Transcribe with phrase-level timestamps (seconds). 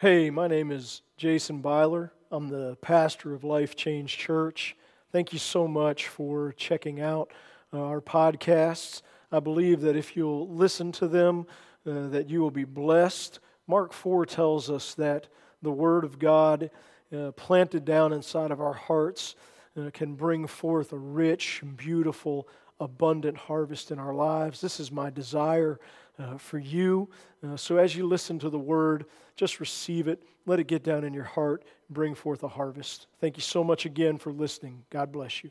[0.00, 2.10] Hey, my name is Jason Byler.
[2.30, 4.74] I'm the pastor of Life Change Church.
[5.12, 7.30] Thank you so much for checking out
[7.70, 9.02] uh, our podcasts.
[9.30, 11.46] I believe that if you'll listen to them,
[11.86, 13.40] uh, that you will be blessed.
[13.66, 15.28] Mark 4 tells us that
[15.60, 16.70] the Word of God
[17.14, 19.36] uh, planted down inside of our hearts
[19.78, 22.48] uh, can bring forth a rich, beautiful,
[22.80, 24.62] abundant harvest in our lives.
[24.62, 25.78] This is my desire
[26.20, 27.08] uh, for you.
[27.42, 29.06] Uh, so as you listen to the word,
[29.36, 30.22] just receive it.
[30.46, 33.08] Let it get down in your heart bring forth a harvest.
[33.20, 34.84] Thank you so much again for listening.
[34.90, 35.50] God bless you.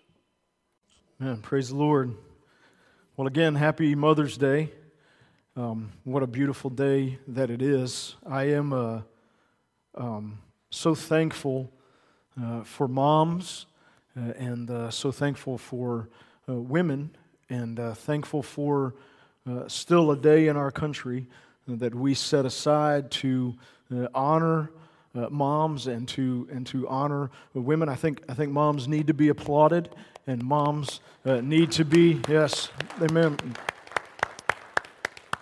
[1.20, 2.16] Man, praise the Lord.
[3.18, 4.72] Well, again, happy Mother's Day.
[5.58, 8.16] Um, what a beautiful day that it is.
[8.26, 9.02] I am uh,
[9.96, 11.70] um, so thankful
[12.42, 13.66] uh, for moms
[14.18, 16.10] uh, and uh, so thankful for
[16.48, 17.16] women
[17.48, 18.96] and thankful for
[19.50, 21.26] uh, still a day in our country
[21.68, 23.56] that we set aside to
[23.92, 24.70] uh, honor
[25.16, 27.90] uh, moms and to and to honor women.
[27.90, 29.90] I think I think moms need to be applauded,
[30.28, 32.70] and moms uh, need to be yes,
[33.02, 33.38] amen,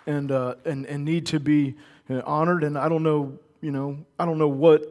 [0.06, 1.76] and and and need to be
[2.10, 2.64] honored.
[2.64, 4.86] And I don't know, you know, I don't know what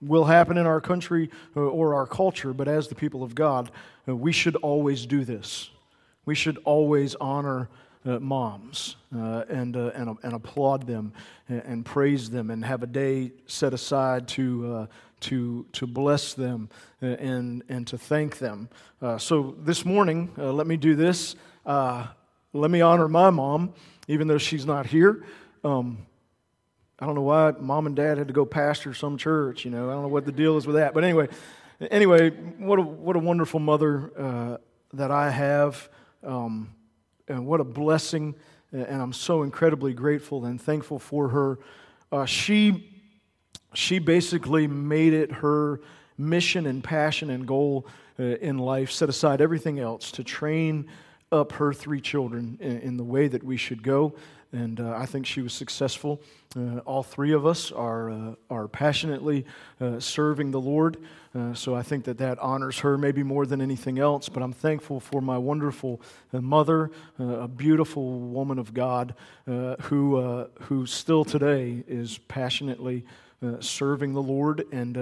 [0.00, 3.72] will happen in our country or our culture, but as the people of God,
[4.06, 5.70] we should always do this.
[6.24, 7.68] We should always honor
[8.04, 11.12] uh, moms uh, and, uh, and, and, applaud them
[11.48, 14.86] and, and, praise them and have a day set aside to, uh,
[15.20, 16.68] to, to bless them
[17.00, 18.68] uh, and, and to thank them.
[19.00, 21.36] Uh, so this morning, let me do this.
[21.64, 23.72] let me honor my mom,
[24.08, 25.24] even though she's not here.
[25.62, 25.98] Um,
[26.98, 29.64] I don't know why mom and dad had to go pastor some church.
[29.64, 30.92] You know, I don't know what the deal is with that.
[30.92, 31.28] But anyway,
[31.88, 34.58] anyway, what a, what a wonderful mother
[34.92, 35.88] that I have.
[36.24, 36.74] Um,
[37.28, 38.34] and what a blessing.
[38.72, 41.58] And I'm so incredibly grateful and thankful for her.
[42.10, 42.90] Uh, she,
[43.74, 45.80] she basically made it her
[46.18, 47.86] mission and passion and goal
[48.18, 50.88] uh, in life, set aside everything else to train
[51.30, 54.14] up her three children in, in the way that we should go
[54.52, 56.20] and uh, I think she was successful.
[56.54, 59.46] Uh, all three of us are, uh, are passionately
[59.80, 60.98] uh, serving the Lord,
[61.34, 64.28] uh, so I think that that honors her maybe more than anything else.
[64.28, 66.02] But I'm thankful for my wonderful
[66.32, 69.14] uh, mother, a beautiful woman of God
[69.46, 73.04] who, who still today is passionately
[73.60, 74.96] serving the Lord and,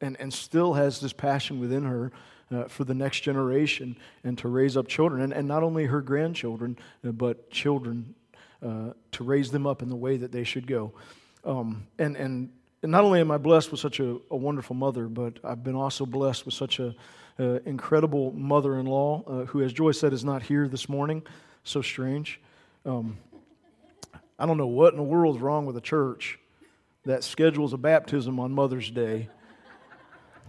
[0.00, 2.10] and, and still has this passion within her.
[2.50, 3.94] Uh, for the next generation
[4.24, 8.14] and to raise up children, and, and not only her grandchildren, uh, but children
[8.64, 10.92] uh, to raise them up in the way that they should go.
[11.44, 12.50] Um, and, and,
[12.82, 15.74] and not only am I blessed with such a, a wonderful mother, but I've been
[15.74, 16.94] also blessed with such an
[17.38, 21.22] incredible mother in law uh, who, as Joy said, is not here this morning.
[21.64, 22.40] So strange.
[22.84, 23.18] Um,
[24.38, 26.38] I don't know what in the world is wrong with the church
[27.04, 29.28] that schedules a baptism on Mother's Day.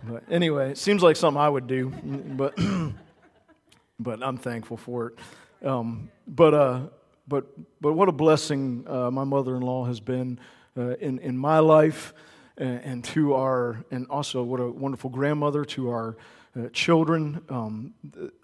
[0.04, 2.58] But anyway, it seems like something I would do, but,
[4.00, 5.68] but I'm thankful for it.
[5.68, 6.82] Um, but uh,
[7.30, 7.46] but,
[7.80, 10.40] but what a blessing uh, my mother in law has been
[10.76, 12.14] uh, in, in my life
[12.58, 16.18] and, and, to our, and also what a wonderful grandmother to our
[16.60, 17.42] uh, children.
[17.50, 17.94] Um,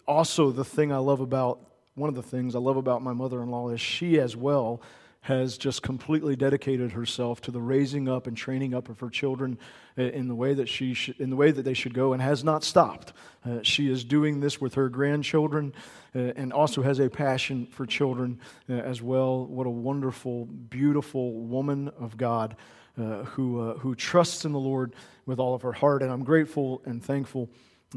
[0.08, 1.60] also, the thing I love about,
[1.96, 4.82] one of the things I love about my mother in law is she as well
[5.22, 9.58] has just completely dedicated herself to the raising up and training up of her children
[9.98, 12.44] in the way that she sh- in the way that they should go and has
[12.44, 13.12] not stopped.
[13.44, 17.86] Uh, she is doing this with her grandchildren uh, and also has a passion for
[17.86, 18.40] children
[18.70, 19.46] uh, as well.
[19.46, 22.56] What a wonderful, beautiful woman of God
[22.98, 26.24] uh, who uh, who trusts in the Lord with all of her heart, and I'm
[26.24, 27.50] grateful and thankful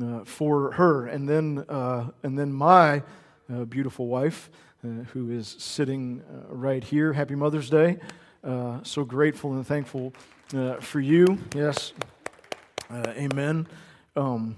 [0.02, 1.06] uh, for her.
[1.06, 1.64] And then
[2.22, 3.02] and then my
[3.68, 4.50] beautiful wife
[4.84, 7.12] uh, who is sitting uh, right here.
[7.12, 7.98] Happy Mother's Day.
[8.44, 10.12] Uh, so grateful and thankful
[10.54, 11.26] uh, for you.
[11.52, 11.92] Yes.
[12.88, 13.66] Uh, amen.
[14.14, 14.56] Um,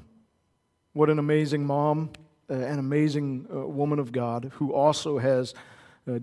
[0.92, 2.10] what an amazing mom,
[2.50, 5.54] uh, an amazing woman of God who also has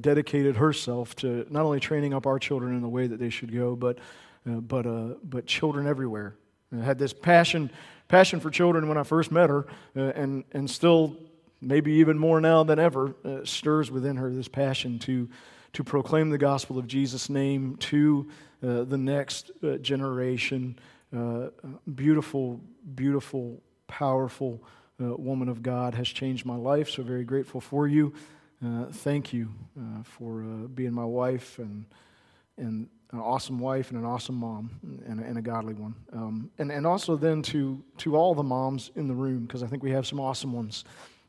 [0.01, 3.53] dedicated herself to not only training up our children in the way that they should
[3.53, 3.99] go, but,
[4.45, 4.83] but,
[5.29, 6.35] but children everywhere.
[6.77, 7.71] I had this passion,
[8.09, 9.65] passion for children when I first met her,
[9.95, 11.15] and, and still
[11.61, 15.29] maybe even more now than ever, uh, stirs within her this passion to,
[15.73, 18.27] to proclaim the gospel of Jesus' name to
[18.63, 20.77] uh, the next uh, generation.
[21.15, 21.47] Uh,
[21.95, 22.59] beautiful,
[22.95, 24.61] beautiful, powerful
[25.01, 28.13] uh, woman of God has changed my life, so very grateful for you.
[28.65, 29.49] Uh, thank you
[30.03, 30.41] for
[30.73, 31.85] being my wife and,
[32.57, 34.71] and an awesome wife and an awesome mom
[35.05, 35.93] and, and a godly one.
[36.11, 39.67] Um, and, and also then to, to all the moms in the room, because I
[39.67, 40.83] think we have some awesome ones.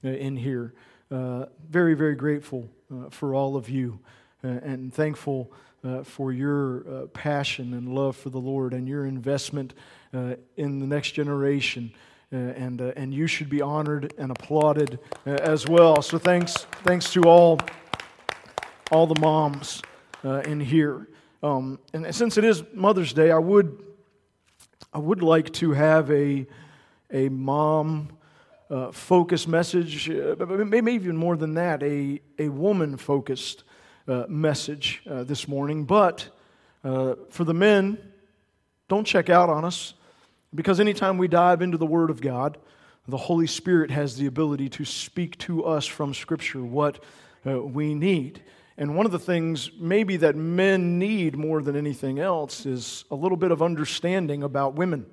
[0.05, 0.75] Uh, in here.
[1.11, 3.99] Uh, very, very grateful uh, for all of you
[4.45, 5.51] and thankful
[5.83, 9.75] uh, for your uh, passion and love for the Lord and your investment
[10.15, 11.93] uh, in the next generation.
[12.31, 16.03] Uh, and, uh, and you should be honored and applauded uh, as well.
[16.03, 17.59] So thanks, thanks to all,
[18.91, 19.81] all the moms
[20.45, 21.09] in here.
[21.43, 23.83] Um, and since it is Mother's Day, I would,
[24.93, 26.47] I would like to have a,
[27.11, 28.11] a mom
[28.69, 33.65] uh, focused message, uh, maybe even more than that, a, a woman focused
[34.07, 35.85] uh, message this morning.
[35.85, 36.29] But
[36.83, 37.97] for the men,
[38.89, 39.95] don't check out on us
[40.55, 42.59] because anytime we dive into the Word of God,
[43.07, 47.03] the Holy Spirit has the ability to speak to us from Scripture what
[47.47, 48.43] uh, we need.
[48.77, 53.15] And one of the things maybe that men need more than anything else is a
[53.15, 55.07] little bit of understanding about women.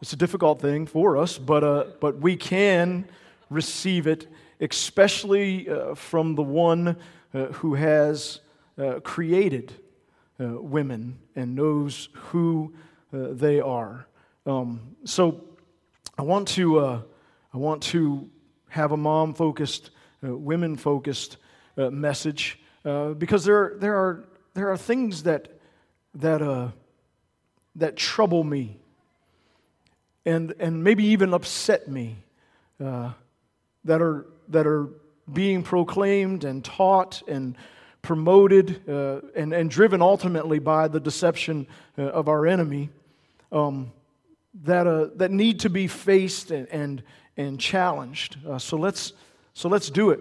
[0.00, 3.06] It's a difficult thing for us, but, uh, but we can
[3.50, 4.28] receive it,
[4.60, 6.96] especially uh, from the one
[7.34, 8.40] uh, who has
[8.78, 9.72] uh, created
[10.40, 12.74] uh, women and knows who
[13.12, 14.06] they are.
[14.46, 15.44] Um, so
[16.18, 18.28] I want to, I want to
[18.68, 19.90] have a mom focused,
[20.22, 21.36] women focused
[21.76, 24.24] message because there, there, are,
[24.54, 25.60] there are things that,
[26.14, 26.72] that,
[27.76, 28.80] that trouble me
[30.24, 32.16] and, and maybe even upset me
[32.82, 33.12] uh,
[33.84, 34.88] that, are, that are
[35.32, 37.56] being proclaimed and taught and
[38.02, 41.66] promoted uh, and, and driven ultimately by the deception
[41.98, 42.90] uh, of our enemy
[43.52, 43.92] um,
[44.64, 47.02] that, uh, that need to be faced and, and,
[47.36, 48.38] and challenged.
[48.46, 49.12] Uh, so, let's,
[49.54, 50.20] so let's do it.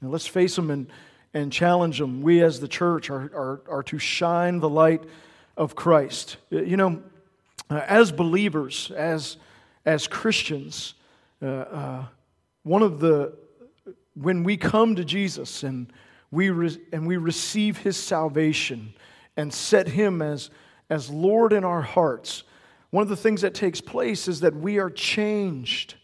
[0.00, 0.88] And let's face them and,
[1.32, 2.22] and challenge them.
[2.22, 5.04] We as the church are, are, are to shine the light
[5.56, 6.38] of Christ.
[6.50, 7.02] You know,
[7.70, 9.36] uh, as believers, as,
[9.84, 10.94] as Christians,
[11.42, 12.04] uh, uh,
[12.62, 13.34] one of the,
[14.14, 15.92] when we come to Jesus and
[16.30, 18.92] we, re, and we receive his salvation
[19.36, 20.50] and set him as,
[20.90, 22.44] as Lord in our hearts,
[22.94, 25.96] one of the things that takes place is that we are changed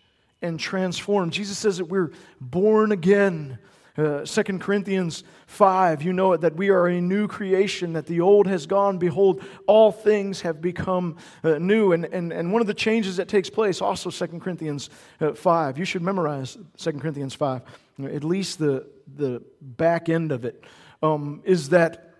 [0.42, 1.32] and transformed.
[1.32, 2.10] Jesus says that we're
[2.40, 3.60] born again.
[3.96, 8.20] Uh, 2 Corinthians 5, you know it, that we are a new creation, that the
[8.20, 8.98] old has gone.
[8.98, 11.92] Behold, all things have become uh, new.
[11.92, 14.90] And, and, and one of the changes that takes place, also 2 Corinthians
[15.20, 17.62] uh, 5, you should memorize 2 Corinthians 5,
[18.02, 18.84] at least the,
[19.14, 20.64] the back end of it,
[21.04, 22.16] um, is that,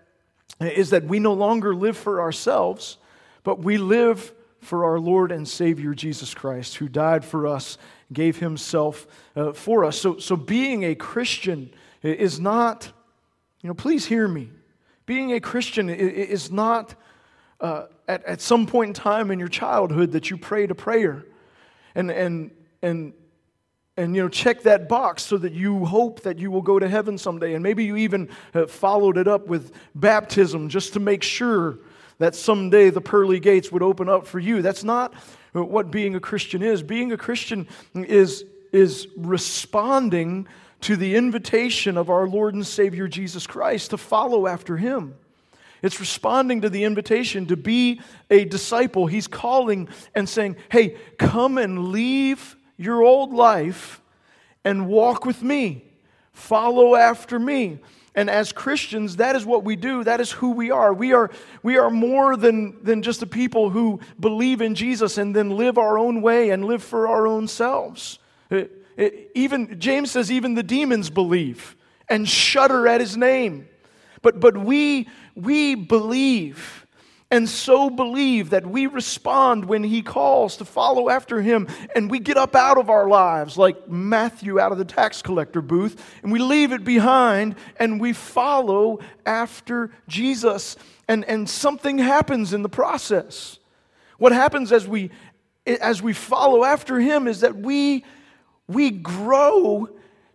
[0.61, 2.95] is that we no longer live for ourselves,
[3.43, 7.77] but we live for our Lord and Savior Jesus Christ, who died for us,
[8.13, 9.99] gave himself uh, for us.
[9.99, 11.71] So, so being a Christian
[12.01, 12.91] is not
[13.61, 14.49] you know, please hear me.
[15.05, 16.95] Being a Christian is not
[17.59, 21.25] uh, at, at some point in time in your childhood that you prayed a prayer
[21.93, 23.13] and, and, and,
[23.97, 26.87] and you know, check that box so that you hope that you will go to
[26.87, 27.53] heaven someday.
[27.53, 31.77] And maybe you even uh, followed it up with baptism just to make sure
[32.21, 34.61] that someday the pearly gates would open up for you.
[34.61, 35.13] That's not
[35.53, 36.83] what being a Christian is.
[36.83, 40.47] Being a Christian is, is responding
[40.81, 45.15] to the invitation of our Lord and Savior Jesus Christ to follow after him.
[45.81, 49.07] It's responding to the invitation to be a disciple.
[49.07, 53.99] He's calling and saying, Hey, come and leave your old life
[54.63, 55.85] and walk with me.
[56.33, 57.79] Follow after me.
[58.13, 60.03] And as Christians, that is what we do.
[60.03, 60.93] That is who we are.
[60.93, 61.31] We are,
[61.63, 65.77] we are more than, than just the people who believe in Jesus and then live
[65.77, 68.19] our own way and live for our own selves.
[68.49, 71.75] It, even James says even the demons believe
[72.09, 73.67] and shudder at his name.
[74.21, 76.80] But but we we believe
[77.31, 82.19] and so believe that we respond when he calls to follow after him and we
[82.19, 86.31] get up out of our lives like Matthew out of the tax collector booth and
[86.31, 90.75] we leave it behind and we follow after Jesus
[91.07, 93.57] and and something happens in the process.
[94.17, 95.09] What happens as we
[95.65, 98.03] as we follow after him is that we
[98.67, 99.89] we grow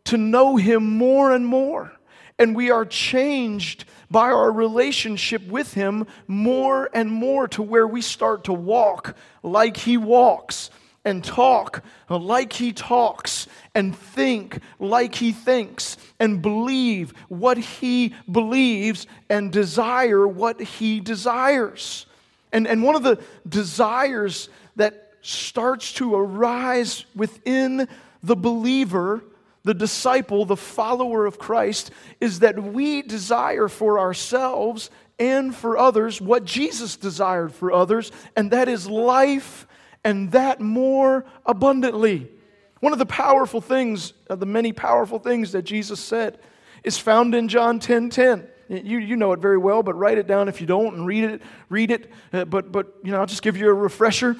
[0.06, 1.92] to know Him more and more.
[2.38, 8.00] And we are changed by our relationship with Him more and more to where we
[8.00, 10.70] start to walk like He walks,
[11.04, 19.06] and talk like He talks, and think like He thinks, and believe what He believes,
[19.28, 22.06] and desire what He desires.
[22.52, 27.88] And, and one of the desires that starts to arise within
[28.22, 29.22] the believer,
[29.66, 36.20] the disciple, the follower of Christ, is that we desire for ourselves and for others
[36.20, 39.66] what Jesus desired for others, and that is life
[40.04, 42.30] and that more abundantly.
[42.78, 46.38] One of the powerful things, of the many powerful things that Jesus said,
[46.84, 48.46] is found in John 10 10.
[48.68, 51.24] You, you know it very well, but write it down if you don't and read
[51.24, 51.42] it.
[51.68, 52.12] Read it.
[52.32, 54.36] Uh, but, but, you know, I'll just give you a refresher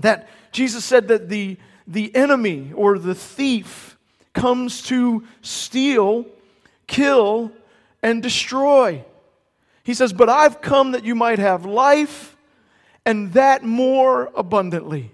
[0.00, 3.93] that Jesus said that the, the enemy or the thief
[4.34, 6.26] comes to steal,
[6.86, 7.52] kill,
[8.02, 9.04] and destroy.
[9.84, 12.36] He says, But I've come that you might have life
[13.06, 15.12] and that more abundantly.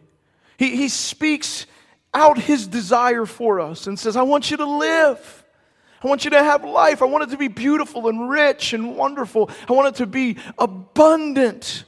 [0.57, 1.67] He, he speaks
[2.13, 5.45] out his desire for us and says, I want you to live.
[6.03, 7.03] I want you to have life.
[7.03, 9.51] I want it to be beautiful and rich and wonderful.
[9.69, 11.85] I want it to be abundant.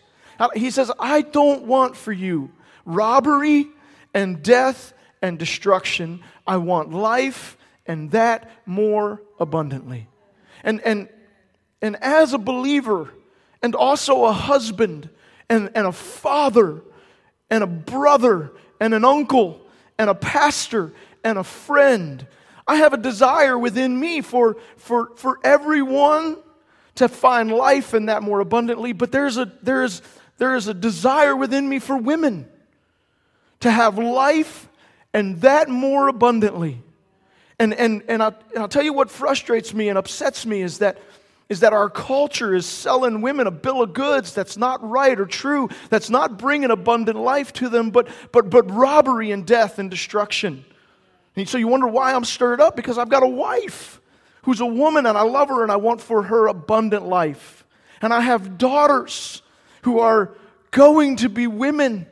[0.54, 2.50] He says, I don't want for you
[2.84, 3.68] robbery
[4.12, 6.22] and death and destruction.
[6.46, 7.56] I want life
[7.86, 10.08] and that more abundantly.
[10.62, 11.08] And, and,
[11.80, 13.10] and as a believer,
[13.62, 15.08] and also a husband,
[15.48, 16.82] and, and a father,
[17.50, 19.60] and a brother, and an uncle,
[19.98, 20.92] and a pastor,
[21.24, 22.26] and a friend,
[22.66, 26.36] I have a desire within me for, for, for everyone
[26.96, 30.02] to find life in that more abundantly, but there's a, there's,
[30.38, 32.48] there is a desire within me for women
[33.60, 34.68] to have life
[35.14, 36.82] and that more abundantly.
[37.58, 40.78] And, and, and, I'll, and I'll tell you what frustrates me and upsets me is
[40.78, 40.98] that,
[41.48, 45.26] is that our culture is selling women a bill of goods that's not right or
[45.26, 49.90] true, that's not bringing abundant life to them, but, but, but robbery and death and
[49.90, 50.64] destruction.
[51.36, 52.74] And so you wonder why I'm stirred up?
[52.74, 54.00] Because I've got a wife
[54.42, 57.64] who's a woman and I love her and I want for her abundant life.
[58.00, 59.42] And I have daughters
[59.82, 60.32] who are
[60.72, 62.06] going to be women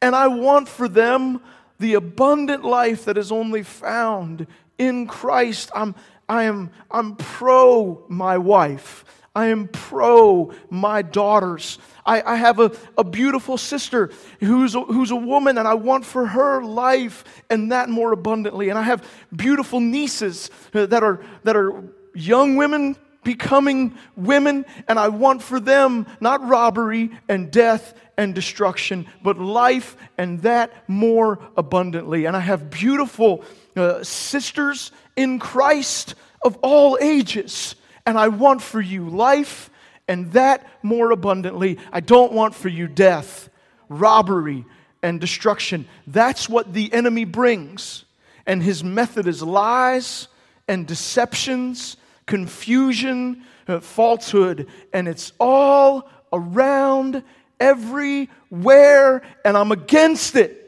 [0.00, 1.40] and I want for them
[1.78, 4.46] the abundant life that is only found
[4.78, 5.70] in Christ.
[5.74, 5.94] I'm,
[6.28, 9.04] I am, I'm pro my wife.
[9.36, 11.78] I am pro my daughters.
[12.06, 16.04] I, I have a, a beautiful sister who's a, who's a woman, and I want
[16.04, 18.68] for her life and that more abundantly.
[18.68, 21.82] And I have beautiful nieces that are, that are
[22.14, 29.06] young women becoming women, and I want for them not robbery and death and destruction,
[29.22, 32.26] but life and that more abundantly.
[32.26, 33.44] And I have beautiful
[33.76, 37.74] uh, sisters in Christ of all ages,
[38.06, 39.70] and I want for you life
[40.06, 41.78] and that more abundantly.
[41.92, 43.48] I don't want for you death,
[43.88, 44.64] robbery,
[45.02, 45.86] and destruction.
[46.06, 48.04] That's what the enemy brings.
[48.46, 50.28] And his method is lies
[50.68, 57.22] and deceptions, confusion, uh, falsehood, and it's all around
[57.60, 60.60] everywhere, and I'm against it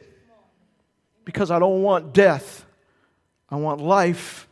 [1.25, 2.65] because I don't want death.
[3.51, 4.49] I want life.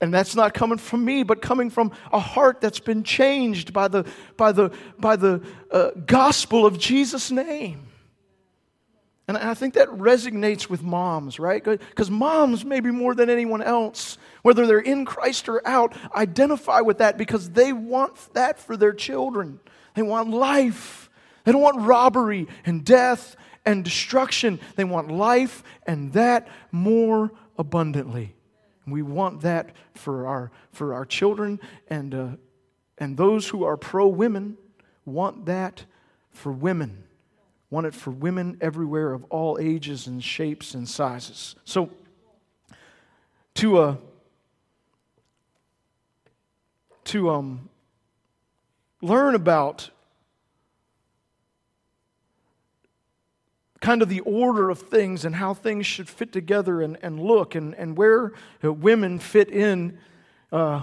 [0.00, 3.88] And that's not coming from me, but coming from a heart that's been changed by
[3.88, 4.04] the,
[4.36, 7.85] by the, by the uh, gospel of Jesus' name.
[9.28, 11.62] And I think that resonates with moms, right?
[11.62, 16.98] Because moms, maybe more than anyone else, whether they're in Christ or out, identify with
[16.98, 19.58] that because they want that for their children.
[19.94, 21.10] They want life.
[21.44, 24.60] They don't want robbery and death and destruction.
[24.76, 28.36] They want life and that more abundantly.
[28.86, 32.28] We want that for our, for our children, and, uh,
[32.98, 34.56] and those who are pro women
[35.04, 35.84] want that
[36.30, 37.05] for women.
[37.70, 41.56] Want it for women everywhere of all ages and shapes and sizes.
[41.64, 41.90] So,
[43.54, 43.96] to, uh,
[47.04, 47.68] to um,
[49.00, 49.90] learn about
[53.80, 57.54] kind of the order of things and how things should fit together and, and look
[57.54, 58.32] and, and where
[58.64, 59.98] uh, women fit in,
[60.50, 60.82] uh,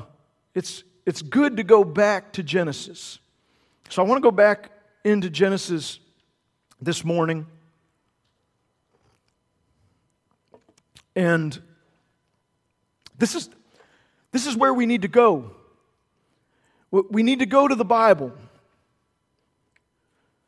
[0.55, 3.19] it's, it's good to go back to Genesis.
[3.89, 4.71] So I want to go back
[5.03, 5.99] into Genesis
[6.83, 7.45] this morning.
[11.15, 11.59] And
[13.17, 13.49] this is,
[14.31, 15.51] this is where we need to go.
[16.91, 18.33] We need to go to the Bible.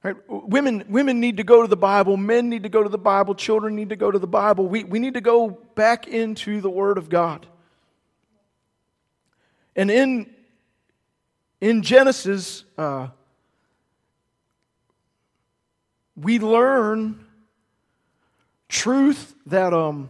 [0.04, 0.16] Right?
[0.28, 3.34] Women, women need to go to the Bible, men need to go to the Bible,
[3.34, 4.68] children need to go to the Bible.
[4.68, 7.48] We, we need to go back into the Word of God.
[9.76, 10.30] And in,
[11.60, 13.08] in Genesis, uh,
[16.16, 17.26] we learn
[18.70, 20.10] truth that, um,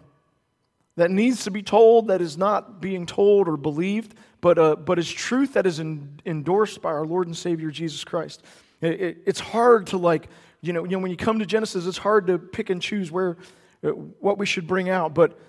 [0.95, 4.99] that needs to be told, that is not being told or believed, but, uh, but
[4.99, 8.43] is truth that is in, endorsed by our Lord and Savior Jesus Christ.
[8.81, 10.29] It, it, it's hard to like,
[10.61, 13.11] you know, you know, when you come to Genesis, it's hard to pick and choose
[13.11, 13.37] where,
[13.83, 15.13] uh, what we should bring out.
[15.13, 15.39] But,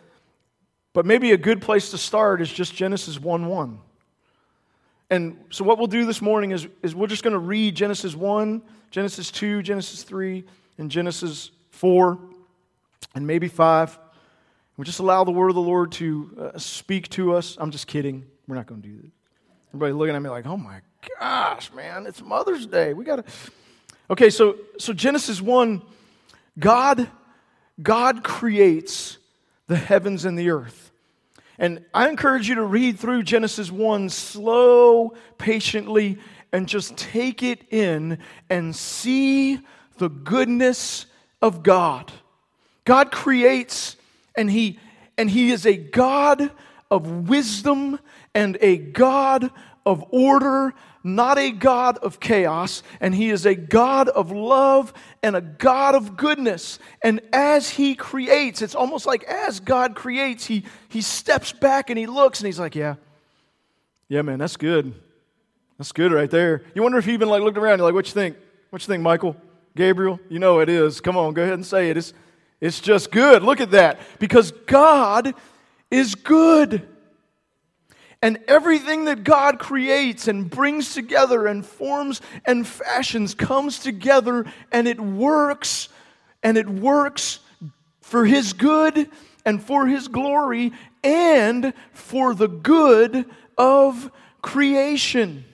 [0.92, 3.78] but maybe a good place to start is just Genesis 1 1.
[5.10, 8.14] And so, what we'll do this morning is, is we're just going to read Genesis
[8.14, 10.44] 1, Genesis 2, Genesis 3,
[10.78, 12.18] and Genesis 4,
[13.14, 13.98] and maybe 5.
[14.76, 17.56] We just allow the word of the Lord to uh, speak to us.
[17.58, 18.26] I'm just kidding.
[18.46, 19.10] We're not going to do that.
[19.70, 20.80] Everybody looking at me like, oh my
[21.18, 22.92] gosh, man, it's Mother's Day.
[22.92, 23.24] We got to.
[24.10, 25.82] Okay, so so Genesis 1,
[26.58, 27.08] God
[27.82, 29.18] God creates
[29.66, 30.85] the heavens and the earth.
[31.58, 36.18] And I encourage you to read through Genesis 1 slow, patiently,
[36.52, 38.18] and just take it in
[38.50, 39.60] and see
[39.98, 41.06] the goodness
[41.40, 42.12] of God.
[42.84, 43.96] God creates
[44.36, 44.78] and he
[45.18, 46.50] and he is a God
[46.90, 47.98] of wisdom
[48.34, 49.50] and a God
[49.86, 50.74] of order,
[51.06, 55.94] not a God of chaos, and He is a God of love and a God
[55.94, 56.80] of goodness.
[57.02, 61.98] And as He creates, it's almost like as God creates, He, he steps back and
[61.98, 62.96] He looks and He's like, Yeah,
[64.08, 64.94] yeah, man, that's good.
[65.78, 66.64] That's good right there.
[66.74, 68.36] You wonder if He even like looked around, you're like, What you think?
[68.70, 69.36] What you think, Michael?
[69.76, 70.18] Gabriel?
[70.28, 71.00] You know it is.
[71.00, 71.96] Come on, go ahead and say it.
[71.96, 72.12] It's,
[72.60, 73.44] it's just good.
[73.44, 74.00] Look at that.
[74.18, 75.34] Because God
[75.90, 76.88] is good.
[78.22, 84.88] And everything that God creates and brings together and forms and fashions comes together and
[84.88, 85.88] it works
[86.42, 87.40] and it works
[88.00, 89.10] for His good
[89.44, 90.72] and for His glory
[91.04, 93.26] and for the good
[93.58, 94.10] of
[94.42, 95.44] creation.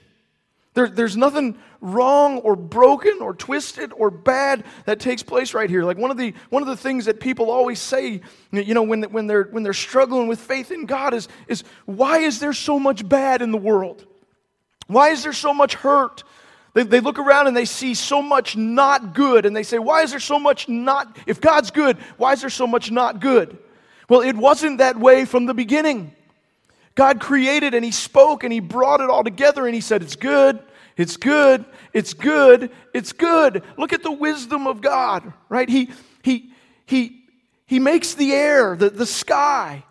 [0.73, 5.83] There, there's nothing wrong or broken or twisted or bad that takes place right here.
[5.83, 8.21] Like one of the one of the things that people always say,
[8.51, 12.19] you know, when, when they're when they're struggling with faith in God is, is why
[12.19, 14.07] is there so much bad in the world?
[14.87, 16.23] Why is there so much hurt?
[16.73, 20.01] They, they look around and they see so much not good, and they say, Why
[20.03, 21.17] is there so much not?
[21.27, 23.57] If God's good, why is there so much not good?
[24.09, 26.15] Well, it wasn't that way from the beginning.
[26.95, 30.15] God created and He spoke and He brought it all together and He said, It's
[30.15, 30.59] good,
[30.97, 33.63] it's good, it's good, it's good.
[33.77, 35.67] Look at the wisdom of God, right?
[35.67, 35.89] He,
[36.21, 36.51] he,
[36.85, 37.23] he,
[37.65, 39.83] he makes the air, the, the sky,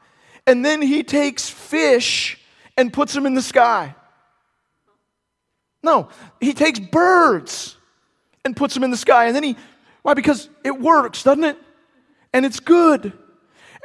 [0.47, 2.39] and then He takes fish
[2.77, 3.95] and puts them in the sky.
[5.83, 6.09] No,
[6.41, 7.77] He takes birds
[8.45, 9.27] and puts them in the sky.
[9.27, 9.57] And then He,
[10.03, 10.15] why?
[10.15, 11.57] Because it works, doesn't it?
[12.33, 13.13] And it's good.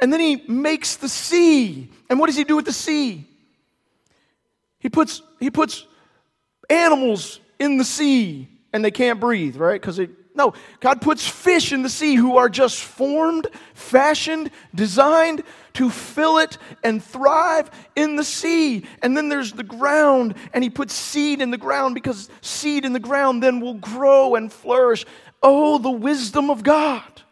[0.00, 1.90] And then he makes the sea.
[2.08, 3.24] And what does he do with the sea?
[4.78, 5.86] He puts, he puts
[6.68, 9.80] animals in the sea and they can't breathe, right?
[9.80, 15.42] Because it no, God puts fish in the sea who are just formed, fashioned, designed
[15.74, 18.84] to fill it and thrive in the sea.
[19.02, 22.92] And then there's the ground, and He puts seed in the ground because seed in
[22.92, 25.04] the ground then will grow and flourish.
[25.42, 27.22] Oh, the wisdom of God.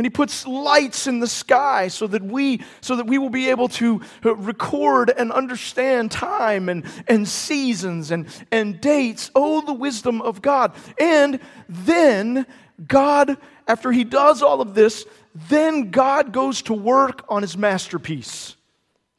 [0.00, 3.50] And he puts lights in the sky so that we, so that we will be
[3.50, 9.30] able to uh, record and understand time and, and seasons and, and dates.
[9.34, 10.72] Oh, the wisdom of God.
[10.98, 12.46] And then
[12.88, 13.36] God,
[13.68, 18.56] after he does all of this, then God goes to work on his masterpiece.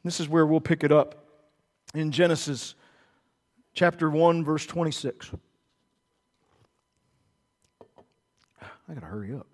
[0.02, 1.14] This is where we'll pick it up
[1.94, 2.74] in Genesis
[3.72, 5.30] chapter 1, verse 26.
[8.88, 9.46] I got to hurry up.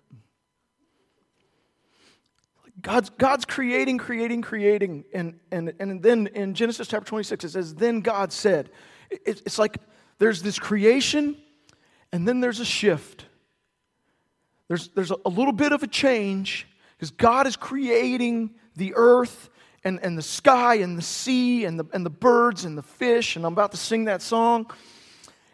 [2.81, 5.05] God's, God's creating, creating, creating.
[5.13, 8.69] And, and, and then in Genesis chapter 26, it says, Then God said,
[9.09, 9.77] it, It's like
[10.19, 11.37] there's this creation,
[12.11, 13.25] and then there's a shift.
[14.67, 19.49] There's, there's a, little bit of a change because God is creating the earth
[19.83, 23.35] and, and the sky and the sea and the, and the birds and the fish.
[23.35, 24.69] And I'm about to sing that song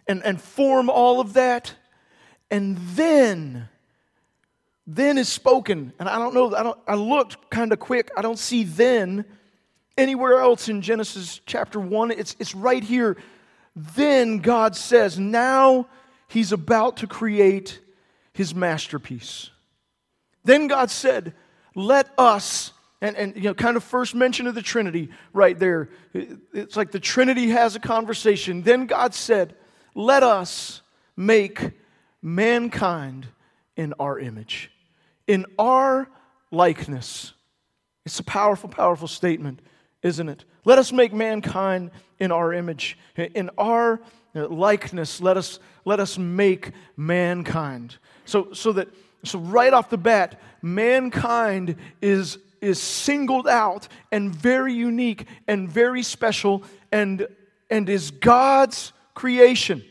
[0.06, 1.74] and, and form all of that.
[2.52, 3.70] And then
[4.88, 5.94] then is spoken.
[6.00, 8.12] And I don't know, I, don't, I looked kind of quick.
[8.16, 9.26] I don't see then
[9.98, 12.12] anywhere else in Genesis chapter 1.
[12.12, 13.18] It's, it's right here.
[13.76, 15.88] Then God says, now
[16.28, 17.80] he's about to create
[18.34, 19.50] his masterpiece.
[20.44, 21.34] Then God said,
[21.74, 22.72] let us,
[23.02, 25.90] and, and you know, kind of first mention of the Trinity right there.
[26.14, 28.62] It's like the Trinity has a conversation.
[28.62, 29.56] Then God said,
[29.96, 30.82] let us
[31.18, 31.72] make
[32.22, 33.28] mankind
[33.76, 34.72] in our image
[35.28, 36.08] in our
[36.52, 37.34] likeness.
[38.06, 39.62] It's a powerful, powerful statement,
[40.04, 40.46] isn't it?
[40.64, 44.00] Let us make mankind in our image, in our
[44.34, 45.22] likeness.
[45.22, 47.98] Let us let us make mankind.
[48.26, 48.90] So so that
[49.24, 56.04] so right off the bat, mankind is is singled out and very unique and very
[56.04, 57.28] special and
[57.70, 59.84] and is God's creation,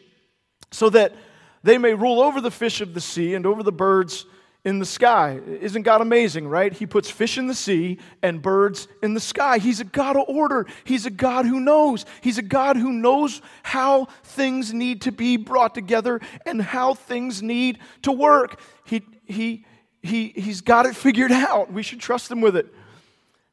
[0.70, 1.14] so that
[1.62, 4.26] they may rule over the fish of the sea and over the birds
[4.64, 5.40] in the sky.
[5.61, 6.72] Isn't God amazing, right?
[6.72, 9.59] He puts fish in the sea and birds in the sky.
[9.59, 10.66] He's a God of order.
[10.85, 12.07] He's a God who knows.
[12.22, 17.42] He's a God who knows how things need to be brought together and how things
[17.42, 18.59] need to work.
[18.85, 19.66] He, he,
[20.03, 21.70] he, he's got it figured out.
[21.70, 22.66] We should trust him with it.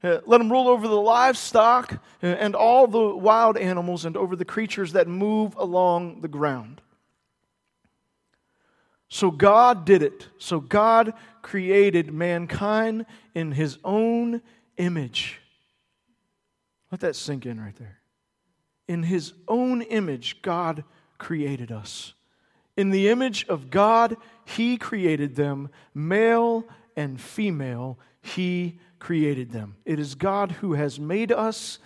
[0.03, 4.45] Uh, let him rule over the livestock and all the wild animals and over the
[4.45, 6.81] creatures that move along the ground.
[9.13, 10.29] So God did it.
[10.37, 14.41] So God created mankind in his own
[14.77, 15.41] image.
[16.93, 17.99] Let that sink in right there.
[18.87, 20.85] In his own image, God
[21.17, 22.13] created us.
[22.77, 26.63] In the image of God, he created them, male
[26.95, 29.75] and female, he created them.
[29.83, 31.79] It is God who has made us,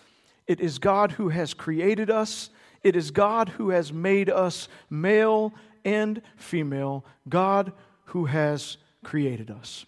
[0.46, 2.52] it is God who has created us,
[2.84, 5.52] it is God who has made us male
[5.86, 7.72] and female, God
[8.06, 9.86] who has created us.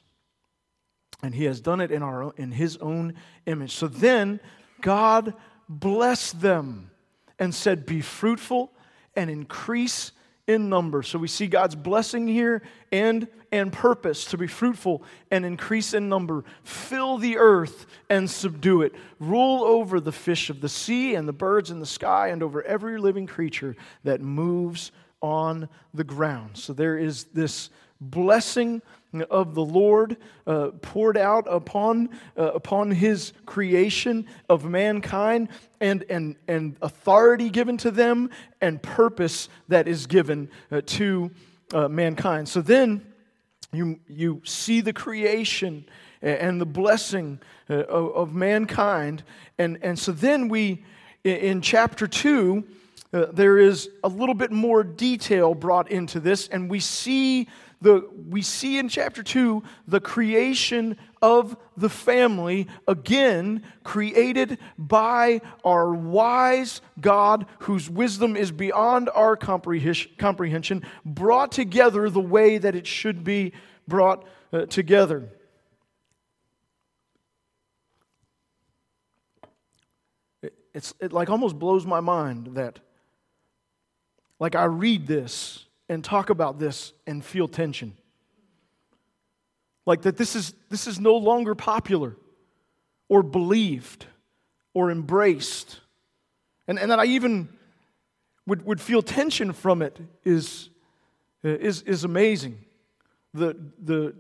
[1.23, 3.15] And he has done it in, our, in his own
[3.47, 3.71] image.
[3.71, 4.39] So then
[4.81, 5.33] God
[5.67, 6.91] blessed them
[7.39, 8.71] and said, Be fruitful
[9.15, 10.11] and increase
[10.45, 11.03] in number.
[11.03, 16.07] So we see God's blessing here and, and purpose to be fruitful and increase in
[16.07, 16.45] number.
[16.63, 18.93] Fill the earth and subdue it.
[19.19, 22.63] Rule over the fish of the sea and the birds in the sky and over
[22.63, 26.57] every living creature that moves on the ground.
[26.57, 28.81] So there is this blessing
[29.29, 35.49] of the Lord uh, poured out upon, uh, upon his creation of mankind
[35.79, 38.29] and, and, and authority given to them
[38.61, 41.31] and purpose that is given uh, to
[41.73, 42.49] uh, mankind.
[42.49, 43.05] So then
[43.73, 45.85] you, you see the creation
[46.21, 49.23] and the blessing uh, of, of, mankind.
[49.57, 50.83] And, and so then we,
[51.23, 52.63] in chapter 2,
[53.17, 57.47] uh, there is a little bit more detail brought into this, and we see
[57.81, 65.93] the, we see in chapter 2 the creation of the family, again, created by our
[65.93, 73.23] wise God, whose wisdom is beyond our comprehension, brought together the way that it should
[73.23, 73.53] be
[73.87, 75.29] brought uh, together.
[80.41, 82.79] It, it's, it like almost blows my mind that,
[84.39, 87.93] like, I read this and talk about this and feel tension.
[89.85, 92.15] Like that this is, this is no longer popular
[93.09, 94.05] or believed
[94.73, 95.79] or embraced.
[96.67, 97.49] And, and that I even
[98.45, 100.69] would, would feel tension from it is,
[101.43, 102.63] is, is amazing.
[103.33, 104.13] The, the,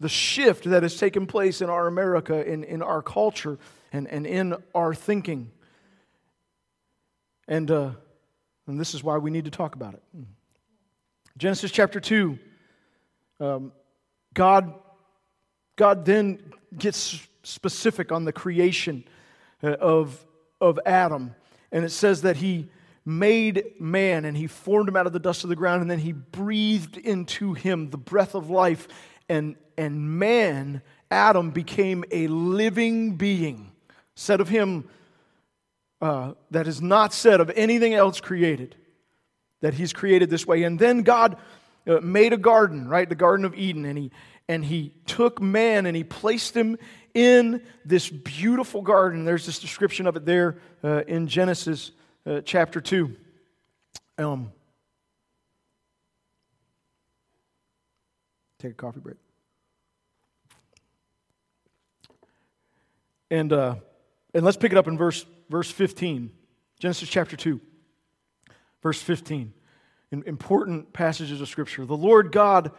[0.00, 3.58] the shift that has taken place in our America, in, in our culture,
[3.92, 5.50] and, and in our thinking.
[7.46, 7.90] And, uh,
[8.68, 10.02] and this is why we need to talk about it.
[11.36, 12.38] Genesis chapter 2,
[13.40, 13.72] um,
[14.34, 14.74] God,
[15.76, 19.04] God then gets specific on the creation
[19.62, 20.24] uh, of,
[20.60, 21.34] of Adam.
[21.72, 22.68] And it says that he
[23.04, 25.98] made man and he formed him out of the dust of the ground and then
[25.98, 28.86] he breathed into him the breath of life.
[29.28, 33.72] And, and man, Adam, became a living being.
[34.14, 34.88] Said of him,
[36.00, 38.76] uh, that is not said of anything else created
[39.60, 40.62] that he's created this way.
[40.62, 41.36] And then God
[41.86, 43.08] uh, made a garden, right?
[43.08, 43.84] The Garden of Eden.
[43.84, 44.10] And he,
[44.48, 46.78] and he took man and he placed him
[47.14, 49.24] in this beautiful garden.
[49.24, 51.90] There's this description of it there uh, in Genesis
[52.26, 53.16] uh, chapter 2.
[54.18, 54.52] Um,
[58.58, 59.16] take a coffee break.
[63.30, 63.74] And, uh,
[64.32, 66.30] and let's pick it up in verse, verse 15,
[66.78, 67.60] Genesis chapter 2.
[68.82, 69.52] Verse 15,
[70.12, 71.84] important passages of Scripture.
[71.84, 72.70] The Lord God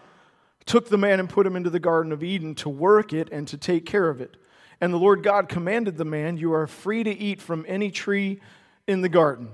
[0.66, 3.48] took the man and put him into the Garden of Eden to work it and
[3.50, 4.38] to take care of it.
[4.80, 8.40] And the Lord God commanded the man, You are free to eat from any tree
[8.88, 9.50] in the garden.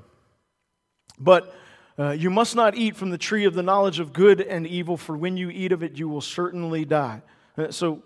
[1.19, 1.55] But
[1.97, 4.97] uh, you must not eat from the tree of the knowledge of good and evil,
[4.97, 7.23] for when you eat of it, you will certainly die.
[7.57, 8.03] Uh, so,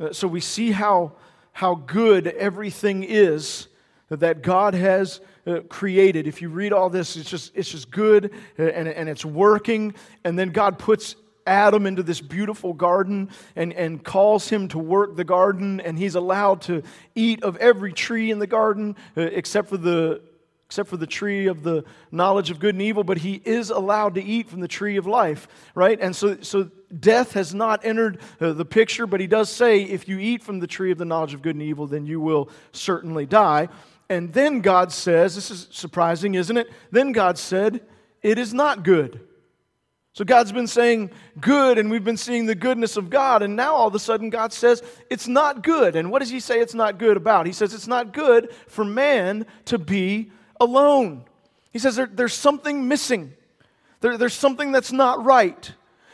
[0.00, 1.12] uh, so we see how,
[1.52, 3.68] how good everything is
[4.08, 6.26] that God has uh, created.
[6.26, 9.94] If you read all this, it's just, it's just good uh, and, and it's working.
[10.24, 15.16] And then God puts Adam into this beautiful garden and, and calls him to work
[15.16, 16.82] the garden, and he's allowed to
[17.14, 20.20] eat of every tree in the garden uh, except for the
[20.72, 24.14] except for the tree of the knowledge of good and evil, but he is allowed
[24.14, 26.00] to eat from the tree of life, right?
[26.00, 30.18] And so, so death has not entered the picture, but he does say, if you
[30.18, 33.26] eat from the tree of the knowledge of good and evil, then you will certainly
[33.26, 33.68] die.
[34.12, 36.70] And then God says, this is surprising, isn't it?
[36.90, 37.80] Then God said,
[38.20, 39.20] it is not good.
[40.12, 43.74] So God's been saying good, and we've been seeing the goodness of God, and now
[43.74, 45.96] all of a sudden God says it's not good.
[45.96, 47.46] And what does He say it's not good about?
[47.46, 51.24] He says it's not good for man to be alone.
[51.72, 53.32] He says there, there's something missing,
[54.00, 55.72] there, there's something that's not right.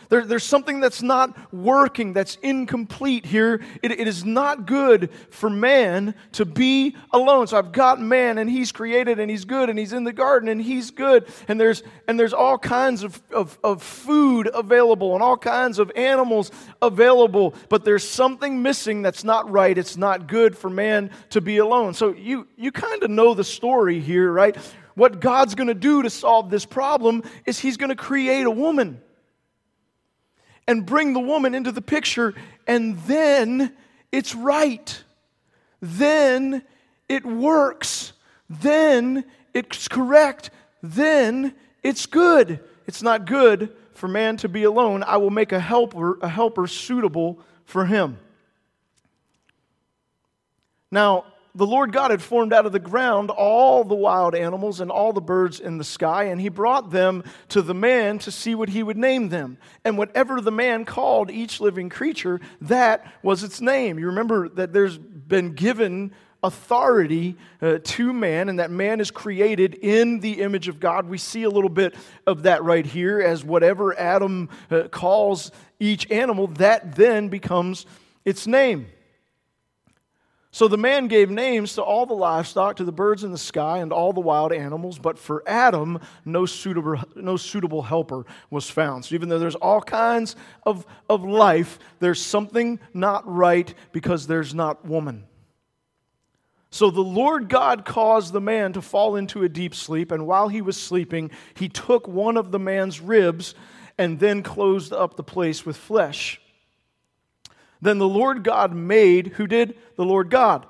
[0.08, 3.60] There, there's something that's not working, that's incomplete here.
[3.82, 7.46] It, it is not good for man to be alone.
[7.46, 10.48] So I've got man, and he's created, and he's good, and he's in the garden,
[10.48, 11.28] and he's good.
[11.46, 15.92] And there's, and there's all kinds of, of, of food available, and all kinds of
[15.94, 17.54] animals available.
[17.68, 19.76] But there's something missing that's not right.
[19.76, 21.92] It's not good for man to be alone.
[21.92, 24.56] So you, you kind of know the story here, right?
[24.94, 28.50] What God's going to do to solve this problem is he's going to create a
[28.50, 29.02] woman
[30.68, 32.34] and bring the woman into the picture,
[32.66, 33.72] and then
[34.12, 35.02] it's right.
[35.80, 36.62] Then
[37.08, 38.12] it works.
[38.50, 40.50] Then it's correct.
[40.82, 42.60] Then it's good.
[42.86, 45.02] It's not good for man to be alone.
[45.02, 48.18] I will make a helper, a helper suitable for him.
[50.90, 51.24] Now,
[51.58, 55.12] the Lord God had formed out of the ground all the wild animals and all
[55.12, 58.68] the birds in the sky, and he brought them to the man to see what
[58.68, 59.58] he would name them.
[59.84, 63.98] And whatever the man called each living creature, that was its name.
[63.98, 66.12] You remember that there's been given
[66.44, 71.08] authority uh, to man, and that man is created in the image of God.
[71.08, 76.08] We see a little bit of that right here, as whatever Adam uh, calls each
[76.12, 77.84] animal, that then becomes
[78.24, 78.86] its name.
[80.58, 83.78] So the man gave names to all the livestock, to the birds in the sky,
[83.78, 89.04] and all the wild animals, but for Adam, no suitable, no suitable helper was found.
[89.04, 90.34] So even though there's all kinds
[90.66, 95.28] of, of life, there's something not right because there's not woman.
[96.70, 100.48] So the Lord God caused the man to fall into a deep sleep, and while
[100.48, 103.54] he was sleeping, he took one of the man's ribs
[103.96, 106.40] and then closed up the place with flesh.
[107.80, 109.76] Then the Lord God made, who did?
[109.96, 110.66] The Lord God.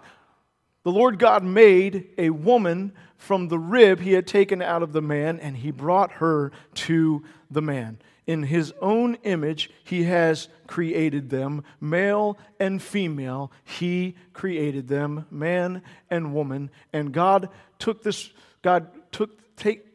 [0.84, 5.02] The Lord God made a woman from the rib he had taken out of the
[5.02, 7.98] man, and he brought her to the man.
[8.26, 13.50] In his own image, he has created them, male and female.
[13.64, 16.70] He created them, man and woman.
[16.92, 18.30] And God took this,
[18.62, 19.86] God took, take,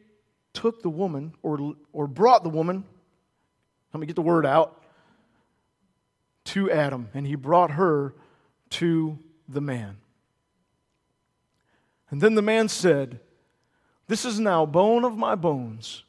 [0.52, 2.84] took the woman, or, or brought the woman,
[3.92, 4.82] let me get the word out,
[6.44, 8.14] to Adam, and he brought her
[8.70, 9.98] to the man.
[12.10, 13.20] And then the man said,
[14.08, 16.04] This is now bone of my bones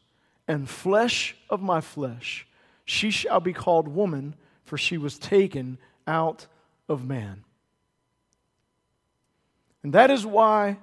[0.48, 2.48] and flesh of my flesh.
[2.84, 6.48] She shall be called woman, for she was taken out
[6.88, 7.44] of man.
[9.84, 10.78] And that is why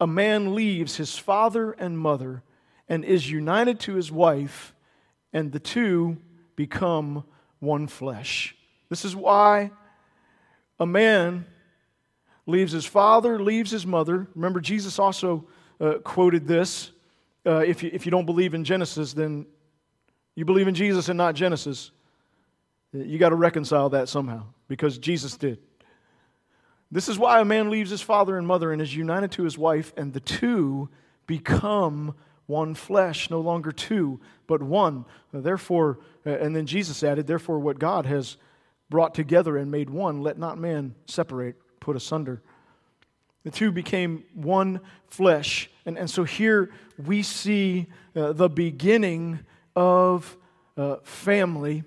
[0.00, 2.42] a man leaves his father and mother
[2.88, 4.74] and is united to his wife,
[5.32, 6.16] and the two
[6.56, 7.24] become
[7.60, 8.56] one flesh.
[8.88, 9.70] This is why
[10.80, 11.46] a man
[12.46, 14.26] leaves his father, leaves his mother.
[14.34, 15.46] Remember, Jesus also
[15.80, 16.92] uh, quoted this.
[17.44, 19.46] Uh, if, you, if you don't believe in Genesis, then
[20.34, 21.90] you believe in Jesus and not Genesis.
[22.92, 25.58] You got to reconcile that somehow because Jesus did.
[26.90, 29.58] This is why a man leaves his father and mother and is united to his
[29.58, 30.88] wife, and the two
[31.26, 32.14] become
[32.46, 35.04] one flesh, no longer two, but one.
[35.32, 38.38] Therefore, uh, and then Jesus added, therefore, what God has
[38.90, 42.42] brought together and made one, let not man separate, put asunder.
[43.44, 45.70] The two became one flesh.
[45.86, 49.40] And, and so here we see uh, the beginning
[49.76, 50.36] of
[50.76, 51.84] uh, family.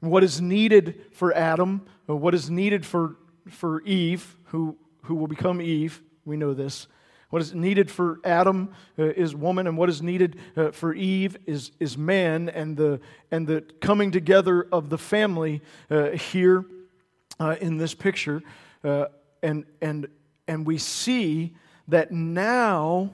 [0.00, 3.16] What is needed for Adam, uh, what is needed for,
[3.48, 6.86] for Eve, who, who will become Eve, we know this.
[7.30, 11.36] What is needed for Adam uh, is woman, and what is needed uh, for Eve
[11.46, 15.60] is, is man, and the, and the coming together of the family
[15.90, 16.64] uh, here
[17.38, 18.42] uh, in this picture.
[18.82, 19.06] Uh,
[19.42, 20.08] and, and,
[20.46, 21.54] and we see
[21.88, 23.10] that now,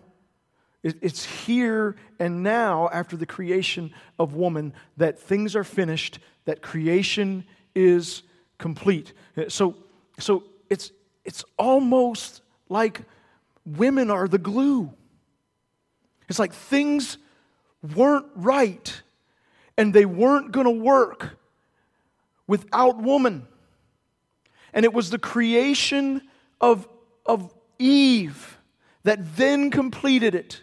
[0.83, 7.45] it's here and now, after the creation of woman, that things are finished, that creation
[7.75, 8.23] is
[8.59, 9.13] complete.
[9.37, 9.75] Uh, so,
[10.19, 10.93] so it's,
[11.25, 13.03] it's almost like
[13.65, 14.93] women are the glue.
[16.29, 17.19] It's like things
[17.95, 19.03] weren't right
[19.77, 21.39] and they weren't going to work
[22.47, 23.47] without woman.
[24.73, 26.23] And it was the creation
[26.61, 26.89] of,
[27.27, 28.59] of Eve
[29.05, 30.61] that then completed it.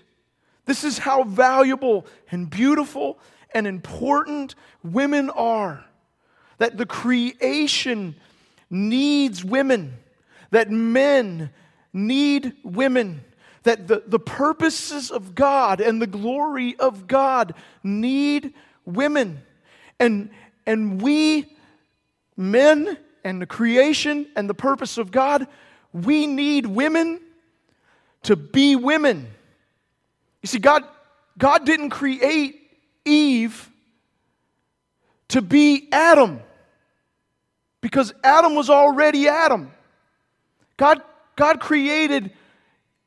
[0.66, 3.20] This is how valuable and beautiful
[3.54, 5.86] and important women are.
[6.58, 8.16] That the creation
[8.70, 9.98] needs women,
[10.52, 11.52] that men
[11.93, 13.23] need women.
[13.63, 18.54] That the, the purposes of God and the glory of God need
[18.86, 19.41] women.
[19.99, 20.32] And,
[20.65, 21.56] and we,
[22.36, 25.47] men, and the creation and the purpose of God,
[25.93, 27.19] we need women
[28.23, 29.27] to be women.
[30.41, 30.84] You see, God,
[31.38, 32.62] God didn't create
[33.06, 33.69] Eve
[35.30, 36.39] to be Adam
[37.80, 39.71] because Adam was already Adam.
[40.77, 41.01] God,
[41.36, 42.32] God created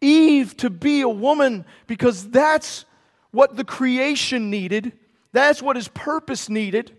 [0.00, 2.84] Eve to be a woman because that's
[3.30, 4.92] what the creation needed.
[5.32, 6.96] That's what his purpose needed.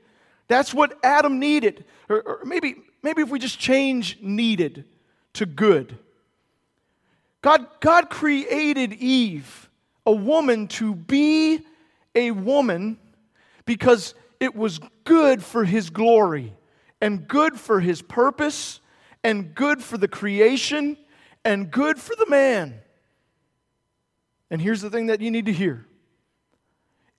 [0.47, 1.85] That's what Adam needed.
[2.09, 4.85] Or, or, maybe, maybe if we just change needed
[5.33, 5.97] to good.
[7.41, 9.69] God, God created Eve,
[10.05, 11.59] a woman, to be
[12.15, 12.97] a woman
[13.65, 16.53] because it was good for his glory
[17.01, 18.79] and good for his purpose
[19.23, 20.97] and good for the creation
[21.45, 22.81] and good for the man.
[24.49, 25.85] And here's the thing that you need to hear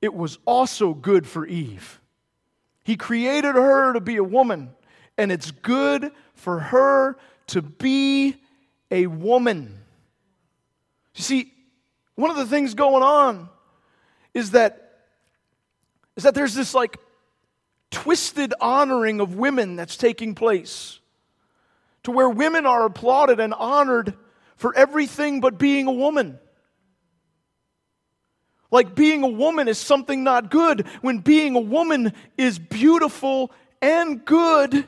[0.03, 2.01] it was also good for Eve.
[2.85, 4.71] He created her to be a woman,
[5.17, 7.17] and it's good for her
[7.49, 8.37] to be
[8.91, 9.81] a woman.
[11.15, 11.53] You see,
[12.15, 13.49] one of the things going on
[14.35, 14.83] is that
[16.17, 16.99] is that there's this like
[17.91, 21.01] twisted honoring of women that's taking place
[22.07, 24.15] to where women are applauded and honored
[24.55, 26.39] for everything but being a woman.
[28.71, 33.51] Like being a woman is something not good when being a woman is beautiful
[33.83, 34.87] and good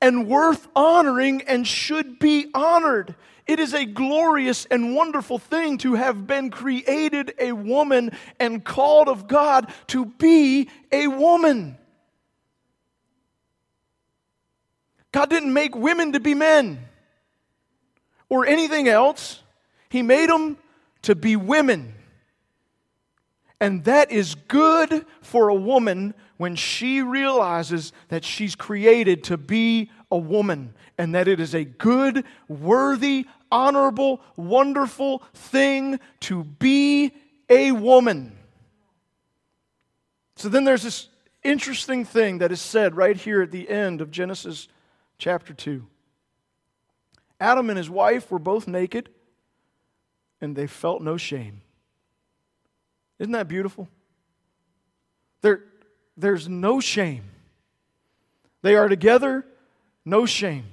[0.00, 3.14] and worth honoring and should be honored.
[3.46, 9.06] It is a glorious and wonderful thing to have been created a woman and called
[9.06, 11.78] of God to be a woman.
[15.14, 16.80] God didn't make women to be men
[18.28, 19.44] or anything else,
[19.88, 20.58] He made them
[21.02, 21.94] to be women.
[23.60, 29.88] And that is good for a woman when she realizes that she's created to be
[30.10, 37.12] a woman and that it is a good, worthy, honorable, wonderful thing to be
[37.48, 38.36] a woman.
[40.34, 41.06] So then there's this
[41.44, 44.66] interesting thing that is said right here at the end of Genesis
[45.18, 45.86] chapter 2.
[47.40, 49.08] Adam and his wife were both naked,
[50.40, 51.60] and they felt no shame.
[53.18, 53.88] Isn't that beautiful?
[55.42, 55.62] There,
[56.16, 57.24] there's no shame.
[58.62, 59.44] They are together,
[60.04, 60.64] no shame.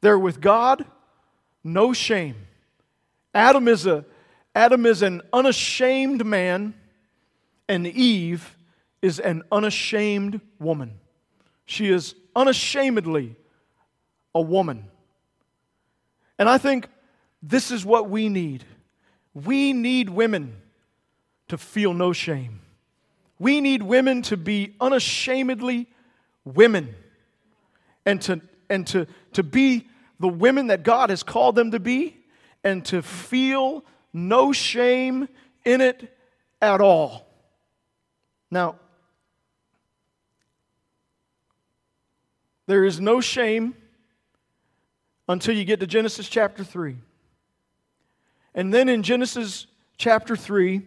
[0.00, 0.84] They're with God,
[1.64, 2.36] no shame.
[3.34, 4.04] Adam is, a,
[4.54, 6.74] Adam is an unashamed man,
[7.68, 8.56] and Eve
[9.02, 10.98] is an unashamed woman.
[11.64, 13.36] She is unashamedly
[14.36, 14.84] a woman.
[16.38, 16.88] And I think
[17.42, 18.64] this is what we need.
[19.32, 20.60] We need women
[21.48, 22.60] to feel no shame.
[23.38, 25.86] We need women to be unashamedly
[26.44, 26.94] women
[28.04, 29.88] and to, and to, to be
[30.20, 32.18] the women that God has called them to be
[32.62, 35.28] and to feel no shame
[35.64, 36.14] in it
[36.60, 37.26] at all.
[38.50, 38.76] Now,
[42.66, 43.74] there is no shame
[45.28, 46.96] until you get to Genesis chapter 3.
[48.54, 49.66] And then in Genesis
[49.98, 50.82] chapter 3,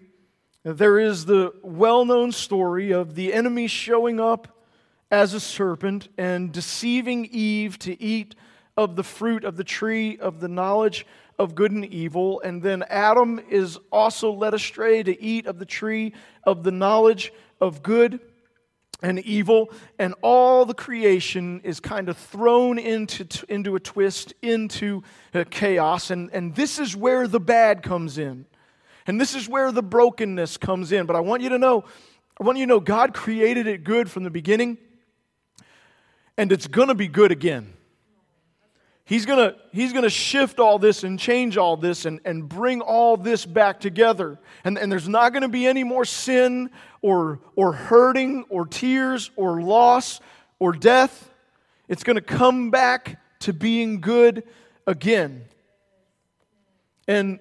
[0.63, 4.47] there is the well known story of the enemy showing up
[5.11, 8.35] as a serpent and deceiving Eve to eat
[8.77, 11.05] of the fruit of the tree of the knowledge
[11.37, 12.41] of good and evil.
[12.41, 17.33] And then Adam is also led astray to eat of the tree of the knowledge
[17.59, 18.19] of good
[19.01, 25.03] and evil, and all the creation is kind of thrown into, into a twist, into
[25.33, 26.11] uh, chaos.
[26.11, 28.45] And, and this is where the bad comes in.
[29.07, 31.05] And this is where the brokenness comes in.
[31.05, 31.85] But I want you to know,
[32.39, 34.77] I want you to know God created it good from the beginning,
[36.37, 37.73] and it's going to be good again.
[39.09, 42.79] He's going to he's gonna shift all this and change all this and, and bring
[42.79, 44.37] all this back together.
[44.63, 46.69] And, and there's not going to be any more sin
[47.01, 50.19] or, or hurting or tears or loss
[50.59, 51.31] or death.
[51.87, 54.43] It's going to come back to being good
[54.85, 55.45] again.
[57.07, 57.39] And,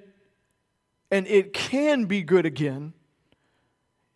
[1.10, 2.94] and it can be good again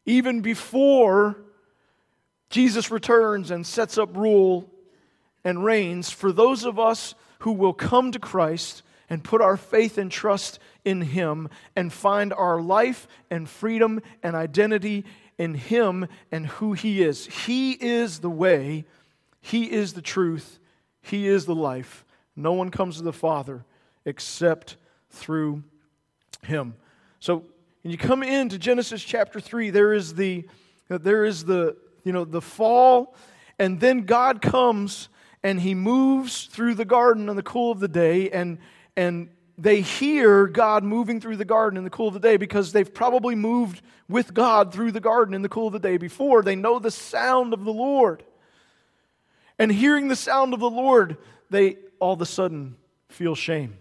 [0.07, 1.37] even before
[2.49, 4.71] Jesus returns and sets up rule
[5.45, 9.99] and reigns for those of us who will come to Christ and put our faith
[9.99, 15.05] and trust in Him and find our life and freedom and identity
[15.39, 17.27] in Him and who He is.
[17.27, 18.85] He is the way,
[19.41, 20.61] He is the truth,
[21.01, 22.05] He is the life.
[22.37, 23.65] No one comes to the Father
[24.05, 24.77] except
[25.11, 25.65] through
[26.45, 26.77] Him.
[27.19, 27.45] So,
[27.83, 30.47] when you come into Genesis chapter 3, there is the,
[30.89, 33.17] there is the, you know, the fall,
[33.59, 35.09] and then God comes
[35.43, 38.59] and he moves through the garden in the cool of the day and
[38.97, 39.29] and
[39.59, 42.93] they hear God moving through the garden in the cool of the day because they've
[42.93, 46.43] probably moved with God through the garden in the cool of the day before.
[46.43, 48.25] They know the sound of the Lord.
[49.59, 51.17] And hearing the sound of the Lord,
[51.51, 52.77] they all of a sudden
[53.09, 53.77] feel shame.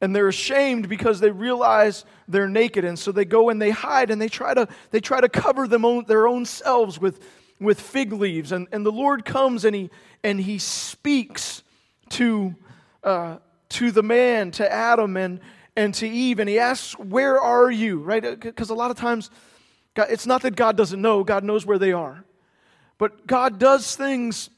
[0.00, 2.84] And they're ashamed because they realize they're naked.
[2.84, 5.66] And so they go and they hide and they try to, they try to cover
[5.66, 7.24] them own, their own selves with,
[7.60, 8.52] with fig leaves.
[8.52, 9.90] And, and the Lord comes and he,
[10.22, 11.62] and he speaks
[12.10, 12.54] to,
[13.04, 13.36] uh,
[13.70, 15.40] to the man, to Adam and,
[15.76, 16.38] and to Eve.
[16.38, 18.00] And he asks, Where are you?
[18.00, 18.40] Right?
[18.40, 19.30] Because a lot of times,
[19.94, 22.24] God, it's not that God doesn't know, God knows where they are.
[22.98, 24.50] But God does things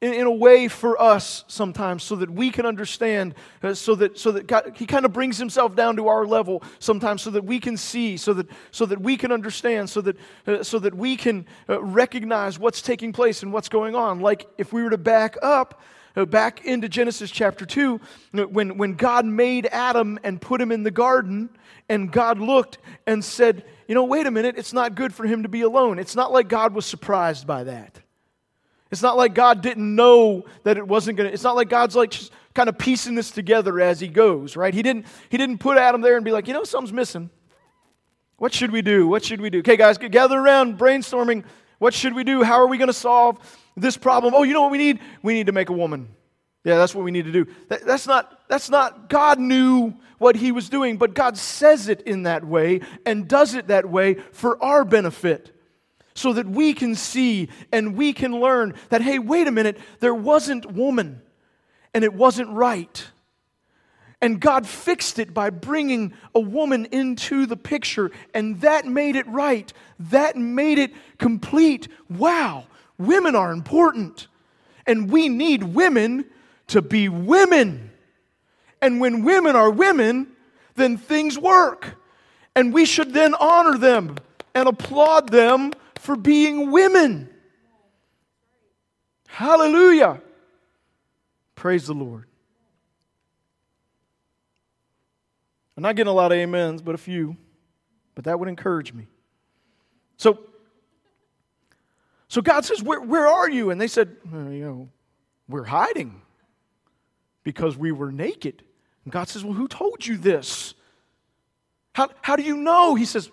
[0.00, 4.18] in, in a way for us sometimes so that we can understand, uh, so that,
[4.18, 7.44] so that God, He kind of brings Himself down to our level sometimes so that
[7.44, 10.16] we can see, so that, so that we can understand, so that,
[10.46, 14.20] uh, so that we can uh, recognize what's taking place and what's going on.
[14.20, 15.80] Like if we were to back up,
[16.16, 18.00] uh, back into Genesis chapter 2,
[18.32, 21.48] when, when God made Adam and put him in the garden,
[21.88, 25.42] and God looked and said, You know, wait a minute, it's not good for him
[25.42, 25.98] to be alone.
[25.98, 28.00] It's not like God was surprised by that.
[28.94, 31.96] It's not like God didn't know that it wasn't going to, it's not like God's
[31.96, 34.72] like just kind of piecing this together as he goes, right?
[34.72, 37.28] He didn't, he didn't put Adam there and be like, you know, something's missing.
[38.36, 39.08] What should we do?
[39.08, 39.58] What should we do?
[39.58, 41.42] Okay, guys, gather around brainstorming.
[41.80, 42.44] What should we do?
[42.44, 43.40] How are we going to solve
[43.76, 44.32] this problem?
[44.32, 45.00] Oh, you know what we need?
[45.24, 46.10] We need to make a woman.
[46.62, 47.48] Yeah, that's what we need to do.
[47.70, 52.00] That, that's not, that's not, God knew what he was doing, but God says it
[52.02, 55.50] in that way and does it that way for our benefit
[56.14, 60.14] so that we can see and we can learn that, hey, wait a minute, there
[60.14, 61.20] wasn't woman
[61.92, 63.06] and it wasn't right.
[64.20, 69.26] And God fixed it by bringing a woman into the picture, and that made it
[69.26, 69.70] right.
[69.98, 71.88] That made it complete.
[72.08, 72.64] Wow,
[72.96, 74.28] women are important.
[74.86, 76.24] And we need women
[76.68, 77.90] to be women.
[78.80, 80.28] And when women are women,
[80.74, 81.96] then things work.
[82.56, 84.16] And we should then honor them
[84.54, 85.72] and applaud them
[86.04, 87.30] for being women.
[89.26, 90.20] Hallelujah.
[91.54, 92.26] Praise the Lord.
[95.78, 97.38] I'm not getting a lot of amens, but a few.
[98.14, 99.06] But that would encourage me.
[100.18, 100.40] So,
[102.28, 103.70] so God says, Where, where are you?
[103.70, 104.88] And they said, well, You know,
[105.48, 106.20] we're hiding
[107.44, 108.62] because we were naked.
[109.04, 110.74] And God says, Well, who told you this?
[111.94, 112.94] How, how do you know?
[112.94, 113.30] He says,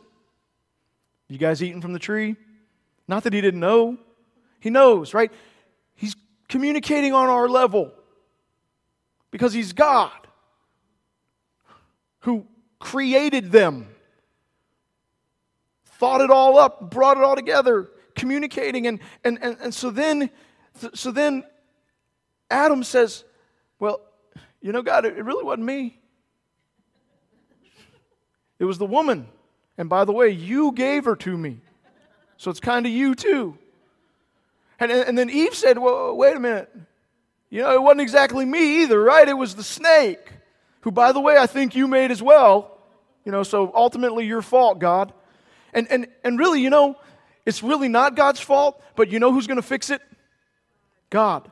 [1.28, 2.38] You guys eating from the tree?
[3.12, 3.98] Not that he didn't know,
[4.62, 5.34] he knows, right?
[5.96, 6.16] He's
[6.48, 7.92] communicating on our level
[9.32, 10.14] because he's God
[12.20, 12.48] who
[12.80, 13.94] created them,
[15.84, 18.88] thought it all up, brought it all together, communicating.
[18.88, 20.30] And, and, and, and so, then,
[20.94, 21.44] so then
[22.50, 23.26] Adam says,
[23.78, 24.00] Well,
[24.62, 26.00] you know, God, it really wasn't me.
[28.58, 29.28] It was the woman.
[29.78, 31.60] And by the way, you gave her to me.
[32.42, 33.56] So it's kind of you too.
[34.80, 36.76] And, and then Eve said, Well, wait a minute.
[37.52, 39.28] You know, it wasn't exactly me either, right?
[39.28, 40.32] It was the snake,
[40.80, 42.80] who, by the way, I think you made as well.
[43.26, 45.14] You know, so ultimately your fault, God.
[45.72, 46.98] And, and, and really, you know,
[47.46, 50.02] it's really not God's fault, but you know who's going to fix it?
[51.12, 51.48] God.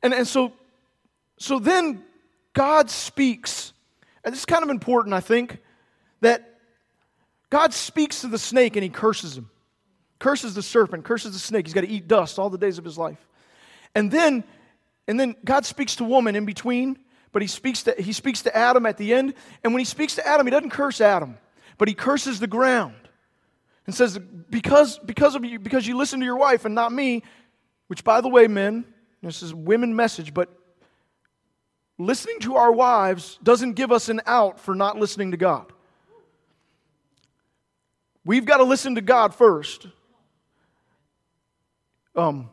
[0.00, 0.52] And, and so,
[1.40, 2.04] so then
[2.52, 3.72] God speaks.
[4.22, 5.58] And this is kind of important, I think,
[6.20, 6.47] that
[7.50, 9.50] God speaks to the snake and he curses him.
[10.18, 11.66] Curses the serpent, curses the snake.
[11.66, 13.24] He's got to eat dust all the days of his life.
[13.94, 14.44] And then,
[15.06, 16.98] and then God speaks to woman in between,
[17.32, 19.34] but he speaks to he speaks to Adam at the end.
[19.62, 21.38] And when he speaks to Adam, he doesn't curse Adam,
[21.78, 22.94] but he curses the ground.
[23.86, 24.18] And says,
[24.50, 27.22] because, because of you, because you listen to your wife and not me,
[27.86, 28.84] which by the way, men,
[29.22, 30.50] this is women message, but
[31.96, 35.72] listening to our wives doesn't give us an out for not listening to God.
[38.24, 39.86] We've got to listen to God first.
[42.14, 42.50] Um,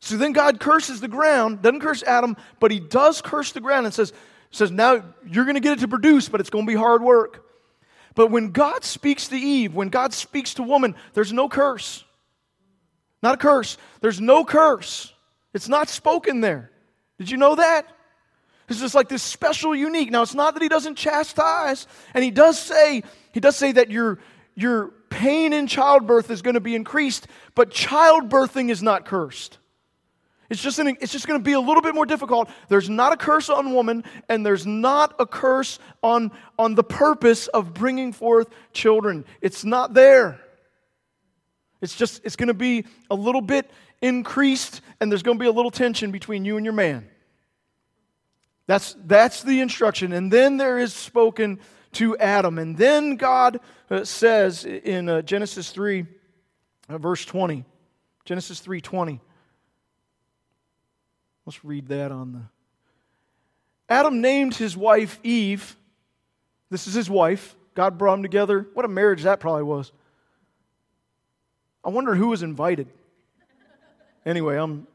[0.00, 3.86] so then God curses the ground, doesn't curse Adam, but he does curse the ground
[3.86, 4.12] and says,
[4.50, 7.02] says Now you're going to get it to produce, but it's going to be hard
[7.02, 7.44] work.
[8.14, 12.04] But when God speaks to Eve, when God speaks to woman, there's no curse.
[13.22, 13.76] Not a curse.
[14.00, 15.12] There's no curse.
[15.52, 16.70] It's not spoken there.
[17.18, 17.86] Did you know that?
[18.68, 20.10] It's just like this special, unique.
[20.10, 23.90] Now, it's not that he doesn't chastise, and he does say, he does say that
[23.90, 24.18] you're
[24.54, 29.58] your pain in childbirth is going to be increased, but childbirthing is not cursed.
[30.48, 32.50] It's just, an, it's just going to be a little bit more difficult.
[32.68, 37.46] There's not a curse on woman, and there's not a curse on, on the purpose
[37.48, 39.24] of bringing forth children.
[39.40, 40.40] It's not there.
[41.80, 43.70] It's just, it's going to be a little bit
[44.02, 47.08] increased, and there's going to be a little tension between you and your man.
[48.66, 50.12] That's, that's the instruction.
[50.12, 51.60] And then there is spoken
[51.92, 52.58] to Adam.
[52.58, 53.60] And then God
[53.90, 56.06] uh, says in uh, Genesis 3,
[56.88, 57.64] uh, verse 20,
[58.24, 59.20] Genesis 3:20.
[61.46, 62.42] Let's read that on the
[63.88, 65.76] Adam named his wife Eve.
[66.70, 67.56] This is his wife.
[67.74, 68.68] God brought them together.
[68.74, 69.90] What a marriage that probably was.
[71.84, 72.88] I wonder who was invited.
[74.24, 74.86] Anyway, I'm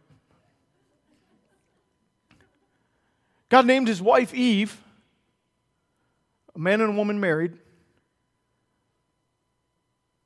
[3.49, 4.81] God named his wife Eve,
[6.55, 7.53] a man and a woman married,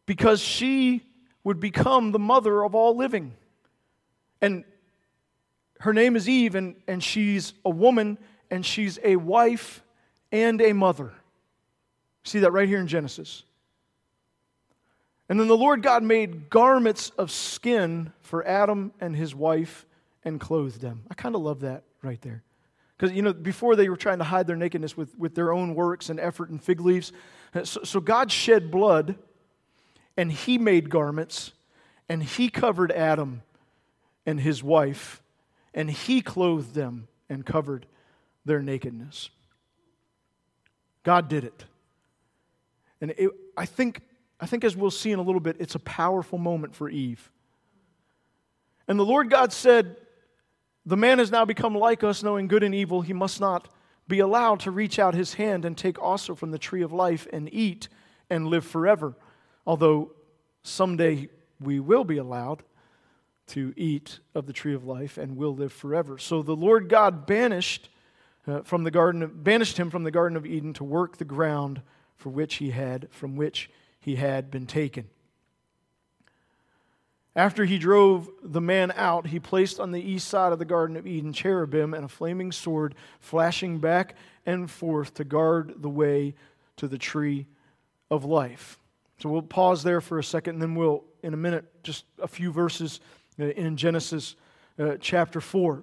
[0.05, 1.03] because she
[1.43, 3.33] would become the mother of all living.
[4.41, 4.63] And
[5.79, 8.17] her name is Eve, and, and she's a woman,
[8.51, 9.83] and she's a wife
[10.31, 11.13] and a mother.
[12.23, 13.43] See that right here in Genesis.
[15.29, 19.85] And then the Lord God made garments of skin for Adam and his wife
[20.23, 21.03] and clothed them.
[21.09, 22.43] I kind of love that right there.
[22.99, 25.73] Because, you know, before they were trying to hide their nakedness with, with their own
[25.73, 27.13] works and effort and fig leaves.
[27.63, 29.15] So, so God shed blood
[30.17, 31.53] and he made garments
[32.09, 33.41] and he covered Adam
[34.25, 35.21] and his wife
[35.73, 37.85] and he clothed them and covered
[38.43, 39.29] their nakedness.
[41.03, 41.63] God did it.
[42.99, 44.01] And it, I, think,
[44.41, 47.31] I think, as we'll see in a little bit, it's a powerful moment for Eve.
[48.89, 49.95] And the Lord God said,
[50.89, 53.01] The man has now become like us, knowing good and evil.
[53.01, 53.67] He must not
[54.07, 57.27] be allowed to reach out his hand and take also from the tree of life
[57.31, 57.89] and eat
[58.27, 59.13] and live forever.
[59.67, 60.13] Although
[60.63, 61.29] someday
[61.61, 62.63] we will be allowed
[63.49, 66.17] to eat of the tree of life and will live forever.
[66.17, 67.89] So the Lord God banished
[68.47, 71.23] uh, from the garden of, banished him from the garden of Eden to work the
[71.23, 71.83] ground
[72.15, 73.69] for which he had from which
[73.99, 75.07] he had been taken.
[77.39, 80.97] After he drove the man out, he placed on the east side of the Garden
[80.97, 84.15] of Eden cherubim and a flaming sword flashing back
[84.45, 86.35] and forth to guard the way
[86.75, 87.47] to the tree
[88.11, 88.77] of life.
[89.19, 92.27] So we'll pause there for a second, and then we'll, in a minute, just a
[92.27, 92.99] few verses
[93.39, 94.35] uh, in Genesis
[94.77, 95.81] uh, chapter 4.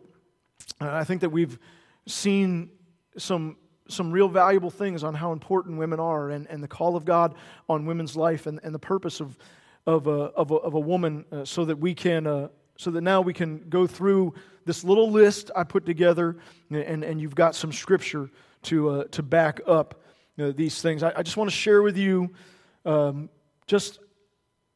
[0.78, 1.58] Uh, I think that we've
[2.04, 2.68] seen
[3.16, 3.56] some
[3.88, 7.34] some real valuable things on how important women are and, and the call of God
[7.66, 9.38] on women's life and, and the purpose of,
[9.86, 13.00] of, a, of, a, of a woman uh, so that we can, uh, so that
[13.00, 14.34] now we can go through
[14.64, 16.36] this little list I put together
[16.70, 18.30] and, and you've got some scripture
[18.62, 20.02] to, uh, to back up
[20.38, 21.02] uh, these things.
[21.02, 22.30] I, I, just want to share with you
[22.84, 23.30] um,
[23.66, 24.00] just,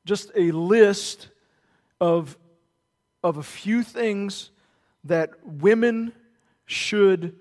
[0.04, 1.28] just a list
[2.00, 2.38] of,
[3.22, 4.50] of a few things
[5.04, 6.12] that women
[6.66, 7.36] should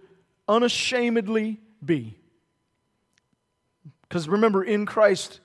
[0.48, 2.18] unashamedly be.
[4.02, 5.40] Because remember, in Christ,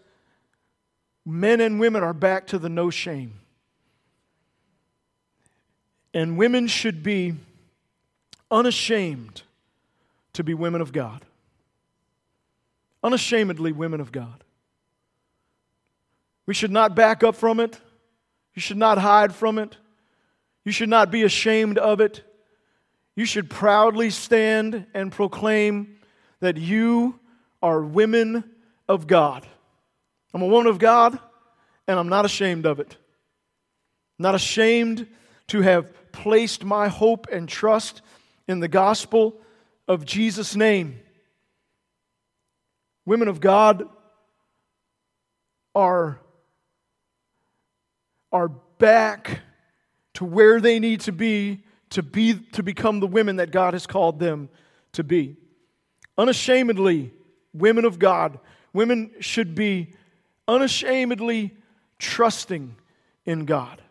[1.27, 3.41] men and women are back to the no shame.
[6.13, 7.35] And women should be
[8.51, 9.43] unashamed
[10.35, 11.25] to be women of God.
[13.03, 14.45] Unashamedly, women of God.
[16.47, 17.79] We should not back up from it.
[18.55, 19.77] You should not hide from it.
[20.65, 22.23] You should not be ashamed of it.
[23.17, 25.99] You should proudly stand and proclaim
[26.41, 27.19] that you
[27.63, 28.45] are women
[28.89, 29.47] of God.
[30.35, 31.17] I'm a woman of God,
[31.87, 32.97] and I'm not ashamed of it.
[34.19, 35.07] Not ashamed
[35.49, 38.03] to have placed my hope and trust
[38.49, 39.41] in the gospel
[39.87, 41.01] of Jesus' name.
[43.07, 43.89] Women of God
[45.75, 46.19] are,
[48.33, 49.41] are back
[50.15, 53.87] to where they need to be to, be to become the women that God has
[53.87, 54.49] called them
[54.93, 55.37] to be.
[56.19, 57.13] Unashamedly,
[57.53, 58.41] women of God,
[58.73, 59.95] women should be
[60.47, 61.55] unashamedly
[61.99, 62.77] trusting
[63.25, 63.83] in God.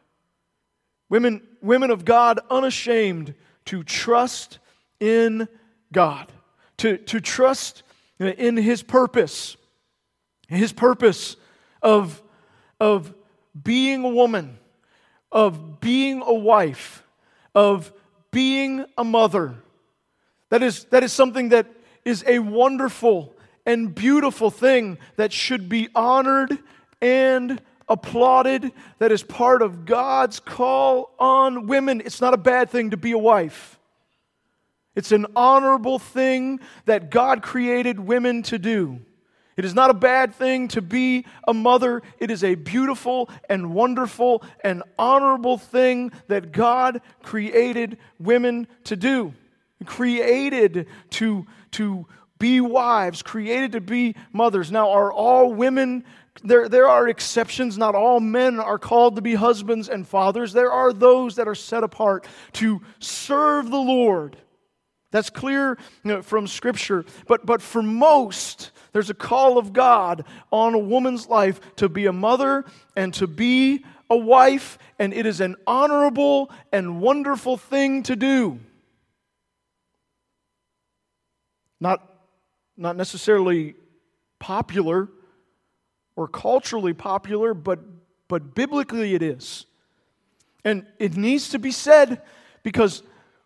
[1.09, 3.33] Women, women of God, unashamed
[3.65, 4.59] to trust
[4.99, 5.47] in
[5.91, 6.31] God,
[6.77, 7.83] to, to trust
[8.19, 9.57] in His purpose,
[10.47, 11.35] His purpose
[11.81, 12.21] of,
[12.79, 13.13] of
[13.61, 14.57] being a woman,
[15.31, 17.03] of being a wife,
[17.53, 17.93] of
[18.31, 19.55] being a mother.
[20.49, 21.67] That is, that is something that
[22.05, 23.33] is a wonderful
[23.65, 26.57] and beautiful thing that should be honored
[27.01, 28.71] and applauded.
[28.99, 32.01] That is part of God's call on women.
[32.01, 33.79] It's not a bad thing to be a wife.
[34.95, 38.99] It's an honorable thing that God created women to do.
[39.55, 42.01] It is not a bad thing to be a mother.
[42.19, 49.33] It is a beautiful and wonderful and honorable thing that God created women to do.
[49.85, 52.07] Created to, to
[52.43, 54.69] be wives, created to be mothers.
[54.69, 56.03] Now, are all women,
[56.43, 57.77] there, there are exceptions.
[57.77, 60.51] Not all men are called to be husbands and fathers.
[60.51, 64.35] There are those that are set apart to serve the Lord.
[65.11, 67.05] That's clear you know, from Scripture.
[67.27, 72.07] But, but for most, there's a call of God on a woman's life to be
[72.07, 72.65] a mother
[72.97, 78.59] and to be a wife, and it is an honorable and wonderful thing to do.
[81.79, 82.12] Not,
[82.83, 83.75] not necessarily
[84.39, 85.09] popular
[86.15, 87.79] or culturally popular, but,
[88.27, 89.65] but biblically it is.
[90.65, 92.21] And it needs to be said
[92.61, 93.01] because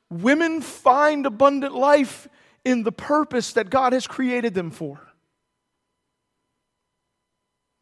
[0.10, 2.28] women find abundant life
[2.66, 5.00] in the purpose that God has created them for.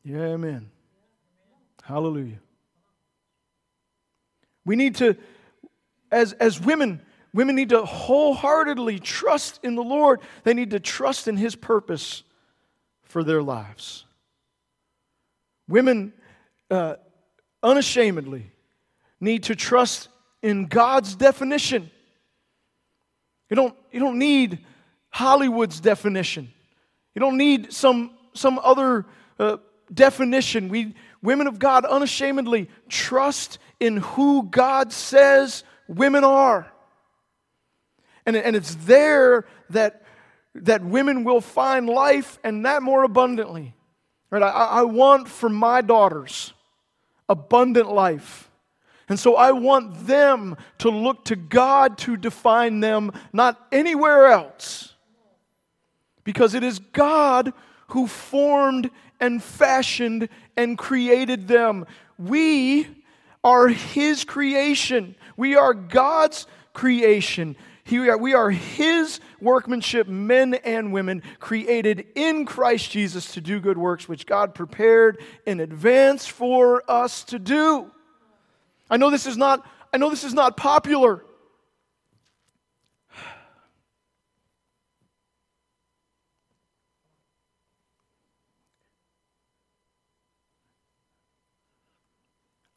[0.03, 0.70] Yeah, amen.
[1.84, 2.39] Hallelujah.
[4.66, 5.16] We need to,
[6.12, 7.01] as, as women,
[7.36, 10.22] women need to wholeheartedly trust in the Lord.
[10.44, 12.24] They need to trust in His purpose
[13.04, 14.06] for their lives.
[15.68, 16.14] Women,
[16.72, 16.96] uh,
[17.62, 18.50] unashamedly,
[19.20, 20.08] need to trust
[20.42, 21.92] in God's definition.
[23.50, 24.60] You don't, you don't need
[25.10, 26.52] Hollywood's definition.
[27.16, 29.06] You don't need some, some other
[29.40, 29.58] uh,
[29.94, 30.70] definition.
[30.70, 36.72] We, women of God, unashamedly trust in who God says women are.
[38.26, 40.04] And, and it's there that,
[40.56, 43.74] that women will find life and that more abundantly.
[44.30, 44.42] Right?
[44.42, 46.54] I, I want for my daughters
[47.30, 48.50] abundant life.
[49.08, 54.94] And so I want them to look to God to define them, not anywhere else.
[56.24, 57.54] Because it is God
[57.90, 61.86] who formed and fashioned and created them.
[62.18, 62.88] We
[63.44, 67.56] are His creation, we are God's creation.
[67.90, 74.10] We are His workmanship, men and women, created in Christ Jesus to do good works,
[74.10, 77.92] which God prepared in advance for us to do.
[78.90, 81.24] I know this is not, I know this is not popular.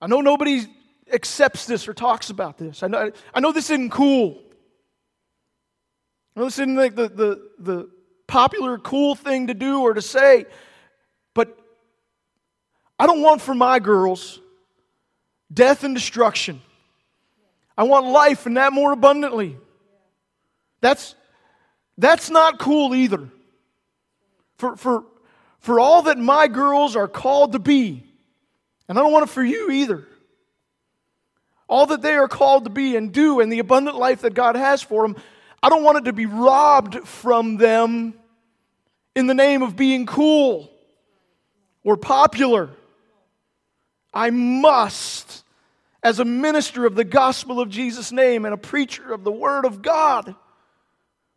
[0.01, 0.65] I know nobody
[1.13, 2.83] accepts this or talks about this.
[2.83, 4.41] I know, I know this isn't cool.
[6.39, 7.91] This isn't like the, the, the
[8.26, 10.47] popular, cool thing to do or to say,
[11.34, 11.59] but
[12.99, 14.41] I don't want for my girls
[15.53, 16.61] death and destruction.
[17.76, 19.57] I want life and that more abundantly.
[20.80, 21.14] That's,
[21.97, 23.28] that's not cool either.
[24.59, 25.05] For, for,
[25.61, 28.05] for all that my girls are called to be,
[28.89, 30.07] and I don't want it for you either.
[31.68, 34.57] All that they are called to be and do and the abundant life that God
[34.57, 35.16] has for them,
[35.63, 38.15] I don't want it to be robbed from them
[39.17, 40.71] in the name of being cool
[41.83, 42.71] or popular.
[44.15, 45.45] I must,
[46.03, 49.65] as a minister of the gospel of Jesus' name and a preacher of the word
[49.65, 50.35] of God,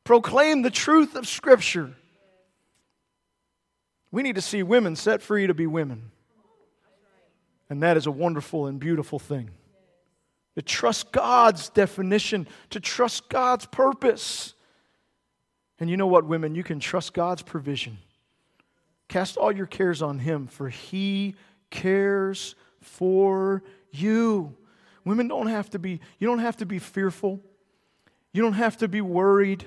[0.03, 1.95] proclaim the truth of Scripture.
[4.11, 6.11] We need to see women set free to be women.
[7.69, 9.51] And that is a wonderful and beautiful thing.
[10.55, 14.53] To trust God's definition, to trust God's purpose.
[15.79, 16.55] And you know what, women?
[16.55, 17.97] You can trust God's provision.
[19.07, 21.35] Cast all your cares on Him, for He
[21.69, 24.55] cares for you.
[25.05, 27.39] Women don't have to be, you don't have to be fearful.
[28.33, 29.65] You don't have to be worried.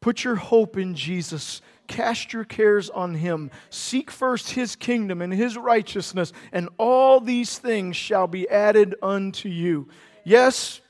[0.00, 1.60] Put your hope in Jesus.
[1.88, 3.50] Cast your cares on him.
[3.70, 9.48] Seek first his kingdom and his righteousness, and all these things shall be added unto
[9.48, 9.88] you.
[10.22, 10.80] Yes,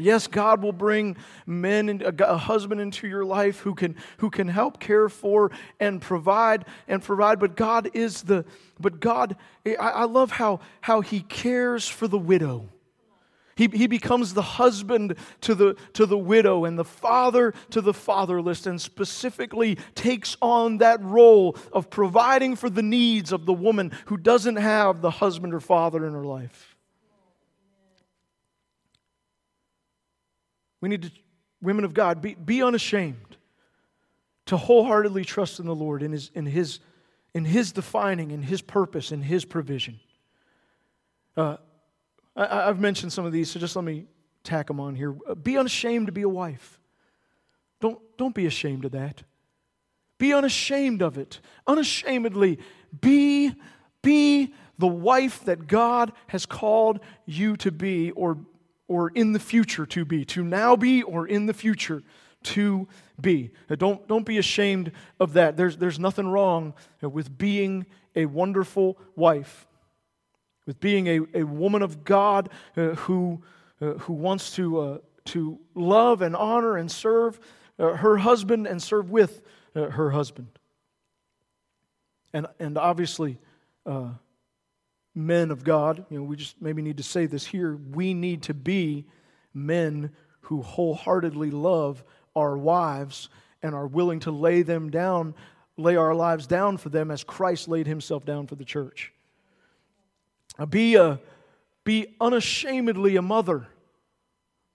[0.00, 1.16] Yes, God will bring
[1.46, 5.50] men and uh, a husband into your life who can, who can help care for
[5.78, 7.38] and provide and provide.
[7.38, 8.44] But God is the,
[8.78, 9.36] but God,
[9.78, 12.68] I love how, how He cares for the widow.
[13.60, 17.92] He, he becomes the husband to the, to the widow and the father to the
[17.92, 23.92] fatherless, and specifically takes on that role of providing for the needs of the woman
[24.06, 26.74] who doesn't have the husband or father in her life.
[30.80, 31.12] We need to,
[31.60, 33.36] women of God, be, be unashamed
[34.46, 36.80] to wholeheartedly trust in the Lord, in his, in, his,
[37.34, 40.00] in his defining, in His purpose, in His provision.
[41.36, 41.58] Uh,
[42.40, 44.06] I, have mentioned some of these, so just let me
[44.44, 45.14] tack them on here.
[45.28, 46.80] Uh, be unashamed to be a wife.
[47.80, 49.22] Don't, don't be ashamed of that.
[50.18, 51.40] Be unashamed of it.
[51.66, 52.58] Unashamedly,
[53.00, 53.52] be,
[54.02, 58.38] be the wife that God has called you to be, or,
[58.88, 62.02] or in the future to be, to now be, or in the future
[62.42, 62.88] to
[63.20, 63.50] be.
[63.76, 65.56] Don't, don't be ashamed of that.
[65.56, 67.86] There's, there's nothing wrong with being
[68.16, 69.66] a wonderful wife
[70.66, 73.42] with being a, a woman of God uh, who,
[73.80, 77.40] uh, who wants to, uh, to love and honor and serve
[77.78, 79.40] uh, her husband and serve with
[79.74, 80.48] uh, her husband.
[82.32, 83.38] And, and obviously,
[85.14, 87.76] men of God, you know, we just maybe need to say this here.
[87.76, 89.04] We need to be
[89.52, 92.04] men who wholeheartedly love
[92.36, 93.28] our wives
[93.62, 95.34] and are willing to lay them down,
[95.76, 99.12] lay our lives down for them as Christ laid himself down for the church.
[100.68, 101.20] Be, a,
[101.84, 103.68] be unashamedly a mother.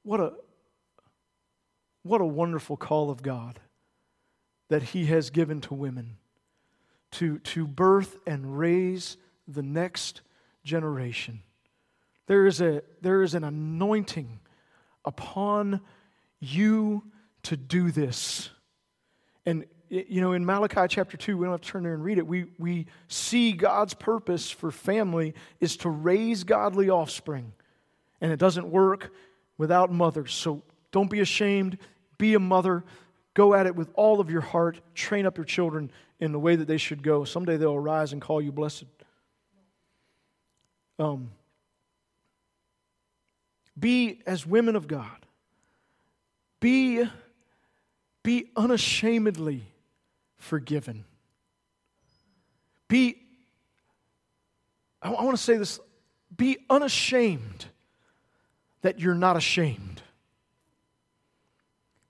[0.04, 0.34] What a,
[2.04, 3.60] what a wonderful call of God
[4.70, 6.18] that He has given to women
[7.16, 9.16] to, to birth and raise
[9.48, 10.22] the next
[10.66, 11.42] generation.
[12.28, 14.40] There is, a, there is an anointing
[15.06, 15.80] upon
[16.40, 17.04] you
[17.44, 18.50] to do this.
[19.46, 19.66] And,
[19.96, 22.28] you know, in Malachi chapter 2, we don't have to turn there and read it.
[22.28, 27.54] We, we see God's purpose for family is to raise godly offspring.
[28.20, 29.14] And it doesn't work
[29.58, 30.34] without mothers.
[30.34, 31.78] So don't be ashamed.
[32.18, 32.84] Be a mother.
[33.34, 34.80] Go at it with all of your heart.
[34.94, 37.24] Train up your children in the way that they should go.
[37.24, 38.86] Someday they'll arise and call you blessed.
[41.00, 41.32] Um,
[43.78, 45.26] be as women of God.
[46.60, 47.04] Be,
[48.24, 49.64] be unashamedly
[50.46, 51.04] forgiven.
[52.88, 53.18] Be,
[55.02, 55.80] I, I want to say this,
[56.36, 57.66] be unashamed
[58.82, 60.04] that you're not ashamed.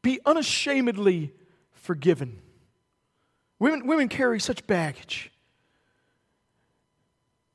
[0.02, 1.34] Be unashamedly
[1.72, 2.42] forgiven.
[3.58, 5.32] Women, women carry such baggage.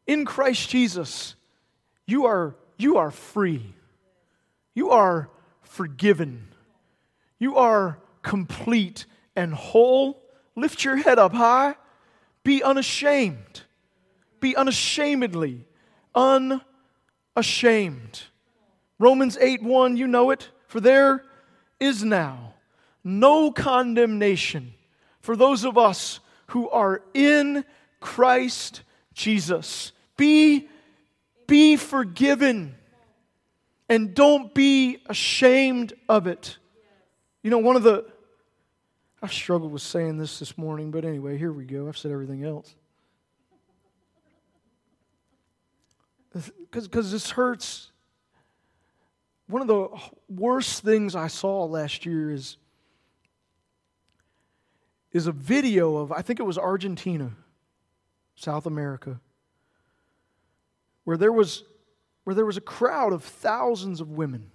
[0.07, 1.35] In Christ Jesus,
[2.07, 3.74] you are, you are free.
[4.74, 5.28] You are
[5.61, 6.49] forgiven.
[7.39, 9.05] You are complete
[9.37, 10.22] and whole.
[10.57, 11.74] Lift your head up high.
[12.44, 13.62] Be unashamed.
[14.40, 15.66] Be unashamedly
[16.14, 16.62] unashamed.
[18.98, 20.51] Romans 8 1, you know it.
[20.66, 21.24] For there
[21.78, 22.55] is now
[23.03, 24.74] no condemnation
[25.20, 27.64] for those of us who are in
[28.01, 28.82] Christ
[29.14, 29.92] Jesus.
[30.16, 30.68] Be,
[31.46, 32.74] be forgiven
[33.88, 36.59] and don't be ashamed of it.
[37.42, 38.07] You know, one of the,
[39.23, 41.89] I struggled with saying this this morning, but anyway, here we go.
[41.89, 42.75] I've said everything else.
[46.33, 47.91] Because this hurts.
[49.47, 49.89] One of the
[50.29, 52.57] worst things I saw last year is
[55.12, 57.33] is a video of, I think it was Argentina,
[58.37, 59.21] South America,
[61.05, 61.64] where there was,
[62.25, 64.51] where there was a crowd of thousands of women.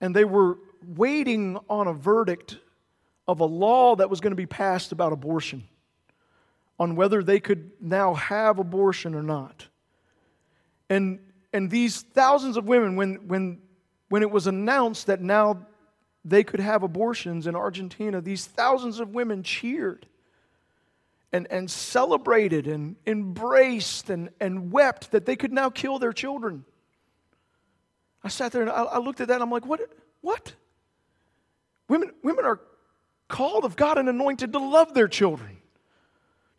[0.00, 0.58] And they were
[0.88, 2.58] waiting on a verdict
[3.26, 5.64] of a law that was going to be passed about abortion,
[6.78, 9.68] on whether they could now have abortion or not.
[10.90, 11.20] And,
[11.52, 13.60] and these thousands of women, when, when,
[14.08, 15.66] when it was announced that now
[16.24, 20.06] they could have abortions in Argentina, these thousands of women cheered
[21.32, 26.64] and, and celebrated and embraced and, and wept that they could now kill their children.
[28.22, 29.80] I sat there and I, I looked at that and I'm like, what?
[30.20, 30.54] What?
[31.88, 32.60] Women, women are
[33.28, 35.58] called of God and anointed to love their children,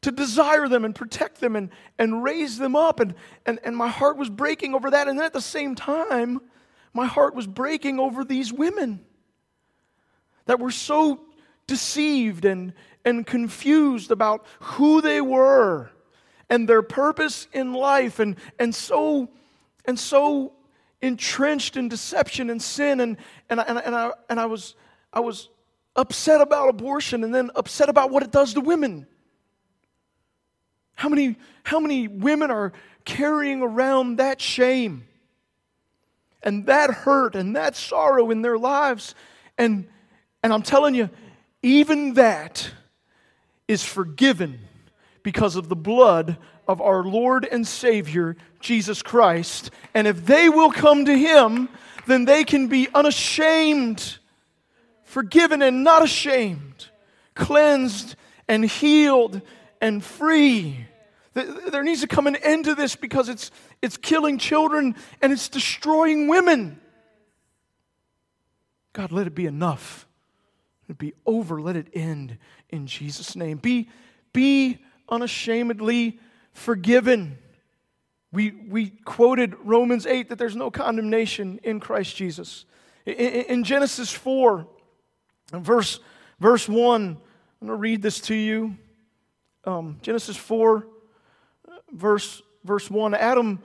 [0.02, 3.00] to desire them and protect them and, and raise them up.
[3.00, 3.16] And,
[3.46, 5.08] and, and my heart was breaking over that.
[5.08, 6.42] And then at the same time,
[6.94, 9.04] my heart was breaking over these women
[10.46, 11.22] that were so
[11.68, 12.74] deceived and,
[13.04, 15.90] and confused about who they were
[16.50, 19.30] and their purpose in life and, and so
[19.88, 20.54] and so
[21.02, 23.18] entrenched in deception and sin and,
[23.50, 24.76] and, and, and, I, and I, was,
[25.16, 25.50] I was
[25.96, 29.08] upset about abortion and then upset about what it does to women.
[30.96, 32.74] How many, how many women are
[33.06, 35.08] carrying around that shame
[36.44, 39.16] and that hurt and that sorrow in their lives?
[39.58, 39.88] And,
[40.44, 41.10] and I'm telling you,
[41.64, 42.70] even that
[43.68, 44.60] is forgiven
[45.24, 46.38] because of the blood
[46.68, 49.72] of our Lord and Savior, Jesus Christ.
[49.94, 51.70] And if they will come to Him,
[52.06, 54.18] then they can be unashamed,
[55.16, 56.90] forgiven and not ashamed,
[57.36, 58.18] cleansed
[58.50, 59.42] and healed
[59.80, 60.88] and free.
[61.34, 63.50] There needs to come an end to this because it's,
[63.82, 66.82] it's killing children and it's destroying women.
[68.92, 70.06] God, let it be enough.
[70.84, 71.62] Let it be over.
[71.62, 72.38] Let it end
[72.68, 73.56] in Jesus' name.
[73.56, 73.88] Be,
[74.34, 76.20] be unashamedly
[76.52, 77.38] forgiven.
[78.34, 82.66] We, we quoted Romans 8 that there's no condemnation in Christ Jesus.
[83.06, 84.68] In, in Genesis 4,
[85.64, 86.00] verse,
[86.40, 87.18] verse 1, I'm
[87.60, 88.78] going to read this to you.
[89.64, 90.88] Um, Genesis 4,
[91.92, 93.60] verse, verse 1 Adam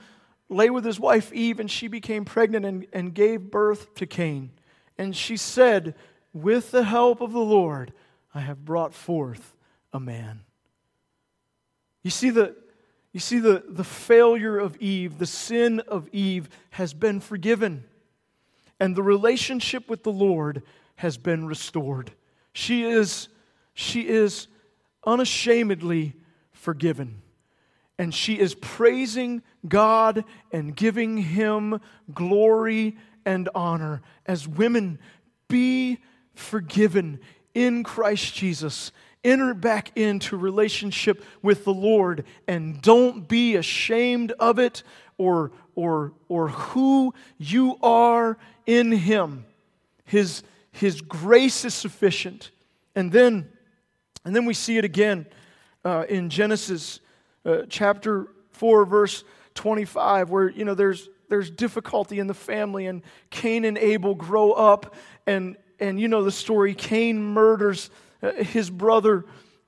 [0.48, 4.50] lay with his wife Eve, and she became pregnant and, and gave birth to Cain.
[4.98, 5.94] And she said,
[6.32, 7.92] with the help of the Lord,
[8.34, 9.54] I have brought forth
[9.92, 10.40] a man.
[12.02, 12.56] You see the,
[13.12, 17.84] You see, the, the failure of Eve, the sin of Eve, has been forgiven.
[18.78, 20.62] And the relationship with the Lord
[21.00, 22.12] has been restored.
[22.52, 23.28] She is,
[23.74, 24.46] she is
[25.04, 26.14] unashamedly
[26.52, 27.22] forgiven.
[27.98, 31.80] And she is praising God and giving Him
[32.12, 32.96] glory
[33.26, 34.00] and honor.
[34.24, 34.98] As women,
[35.48, 35.98] be
[36.34, 37.20] forgiven
[37.54, 38.92] in Christ Jesus
[39.22, 44.82] Enter back into relationship with the Lord and don't be ashamed of it
[45.18, 49.44] or, or, or who you are in Him.
[50.06, 50.42] His,
[50.72, 52.50] his grace is sufficient.
[52.94, 53.48] And then,
[54.24, 55.26] and then we see it again
[55.84, 57.00] uh, in Genesis
[57.44, 63.02] uh, chapter 4, verse 25, where, you know, there's, there's difficulty in the family, and
[63.30, 64.94] Cain and Abel grow up,
[65.26, 67.90] and, and you know the story Cain murders
[68.22, 69.24] uh, his brother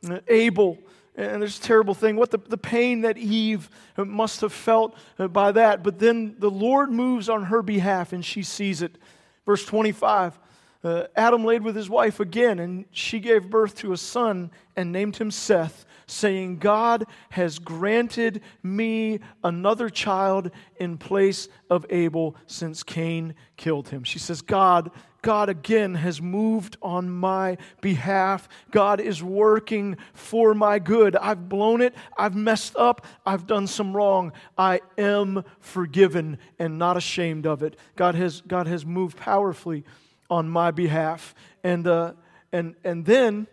[0.09, 0.79] uh, Abel.
[1.15, 4.97] And there's a terrible thing, what the, the pain that Eve uh, must have felt
[5.19, 5.83] by that.
[5.83, 8.97] But then the Lord moves on her behalf and she sees it.
[9.45, 10.39] Verse 25
[10.85, 14.91] uh, Adam laid with his wife again, and she gave birth to a son and
[14.91, 22.83] named him Seth, saying, God has granted me another child in place of Abel since
[22.83, 24.03] Cain killed him.
[24.03, 24.91] She says, God
[25.23, 28.49] God again has moved on my behalf.
[28.73, 31.15] God is working for my good.
[31.15, 31.95] I've blown it.
[32.19, 33.07] I've messed up.
[33.25, 34.33] I've done some wrong.
[34.59, 37.77] I am forgiven and not ashamed of it.
[37.95, 39.85] God has, God has moved powerfully
[40.33, 41.35] on my behalf.
[41.63, 42.15] And, uh,
[42.53, 43.47] and, and then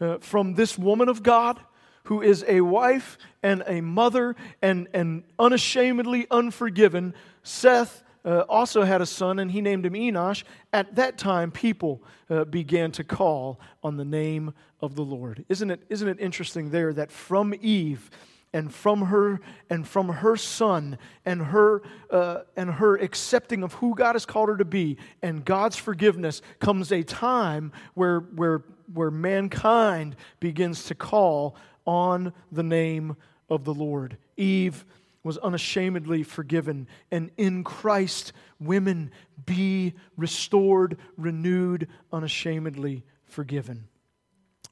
[0.00, 1.60] uh, from this woman of God,
[2.04, 9.02] who is a wife and a mother and, and unashamedly unforgiven, Seth uh, also had
[9.02, 10.42] a son, and he named him Enosh.
[10.72, 15.44] At that time, people uh, began to call on the name of the Lord.
[15.50, 18.10] Isn't it, isn't it interesting there that from Eve
[18.52, 19.40] and from her
[19.70, 24.48] and from her son and her uh, and her accepting of who God has called
[24.48, 30.94] her to be and God's forgiveness comes a time where where where mankind begins to
[30.94, 33.16] call on the name
[33.48, 34.16] of the Lord.
[34.36, 34.84] Eve
[35.24, 36.88] was unashamedly forgiven.
[37.10, 39.10] And in Christ, women
[39.44, 43.88] be restored, renewed, unashamedly forgiven.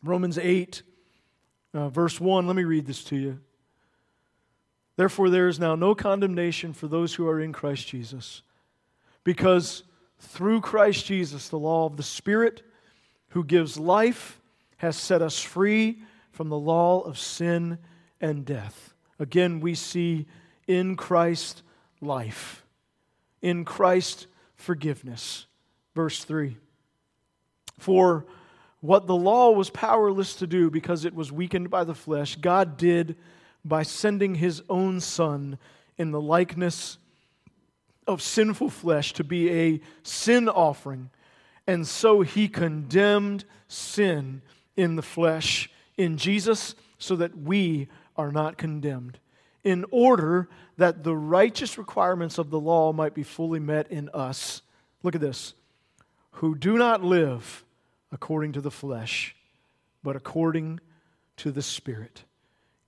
[0.02, 0.82] Romans 8,
[1.74, 3.40] uh, verse 1, let me read this to you.
[5.00, 8.42] Therefore, there is now no condemnation for those who are in Christ Jesus,
[9.24, 9.82] because
[10.18, 12.60] through Christ Jesus, the law of the Spirit
[13.28, 14.38] who gives life
[14.76, 17.78] has set us free from the law of sin
[18.20, 18.92] and death.
[19.18, 20.26] Again, we see
[20.66, 21.62] in Christ
[22.02, 22.62] life,
[23.40, 25.46] in Christ forgiveness.
[25.94, 26.58] Verse 3
[27.78, 28.26] For
[28.82, 32.76] what the law was powerless to do because it was weakened by the flesh, God
[32.76, 33.16] did
[33.64, 35.58] by sending his own Son
[35.98, 36.98] in the likeness
[38.06, 41.10] of sinful flesh to be a sin offering.
[41.66, 44.42] And so he condemned sin
[44.76, 49.18] in the flesh in Jesus so that we are not condemned
[49.62, 54.62] in order that the righteous requirements of the law might be fully met in us.
[55.02, 55.54] Look at this
[56.34, 57.64] who do not live
[58.12, 59.36] according to the flesh,
[60.02, 60.80] but according
[61.36, 62.24] to the Spirit.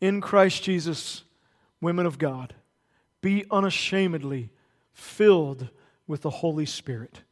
[0.02, 1.22] In Christ Jesus,
[1.80, 2.54] women of God,
[3.20, 4.50] be unashamedly
[4.92, 5.68] filled
[6.08, 7.22] with the Holy Spirit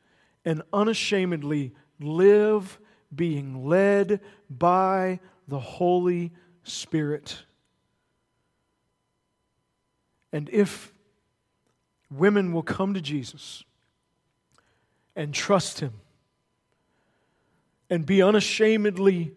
[0.45, 2.79] and unashamedly live
[3.12, 5.18] being led by
[5.49, 6.31] the Holy
[6.62, 7.43] Spirit.
[10.33, 10.93] And if
[12.09, 13.64] women will come to Jesus
[15.16, 15.95] and trust Him
[17.91, 19.35] and be unashamedly,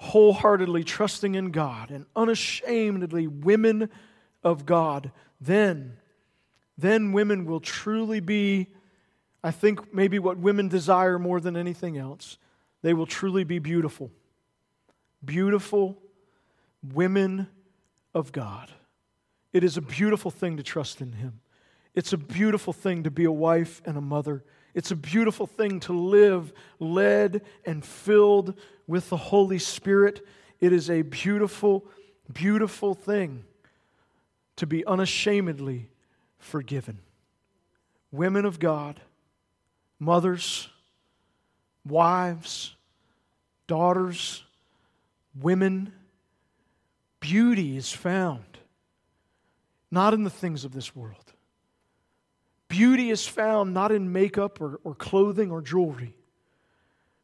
[0.00, 3.90] wholeheartedly trusting in God and unashamedly women
[4.42, 5.98] of God, then,
[6.78, 8.68] then women will truly be,
[9.44, 12.38] I think, maybe what women desire more than anything else.
[12.80, 14.10] They will truly be beautiful.
[15.22, 15.98] Beautiful
[16.82, 17.48] women
[18.14, 18.70] of God.
[19.52, 21.40] It is a beautiful thing to trust in Him.
[21.94, 24.44] It's a beautiful thing to be a wife and a mother.
[24.74, 28.54] It's a beautiful thing to live led and filled
[28.86, 30.26] with the Holy Spirit.
[30.60, 31.86] It is a beautiful,
[32.32, 33.44] beautiful thing
[34.56, 35.88] to be unashamedly
[36.38, 36.98] forgiven.
[38.12, 39.00] Women of God,
[39.98, 40.68] mothers,
[41.86, 42.74] wives,
[43.66, 44.44] daughters,
[45.40, 45.92] women,
[47.20, 48.44] beauty is found
[49.90, 51.32] not in the things of this world.
[52.70, 56.14] Beauty is found not in makeup or, or clothing or jewelry.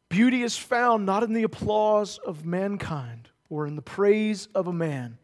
[0.09, 4.73] Beauty is found not in the applause of mankind or in the praise of a
[4.73, 5.17] man.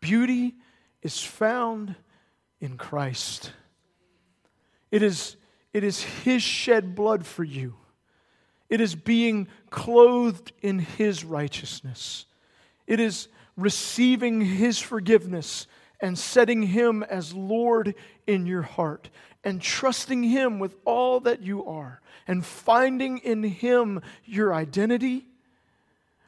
[0.00, 0.54] Beauty
[1.02, 1.96] is found
[2.60, 3.52] in Christ.
[4.92, 5.36] It is,
[5.72, 7.74] it is His shed blood for you.
[8.68, 12.24] It is being clothed in His righteousness.
[12.86, 13.26] It is
[13.56, 15.66] receiving His forgiveness
[16.00, 17.96] and setting Him as Lord
[18.28, 19.10] in your heart
[19.44, 25.26] and trusting Him with all that you are and finding in Him your identity,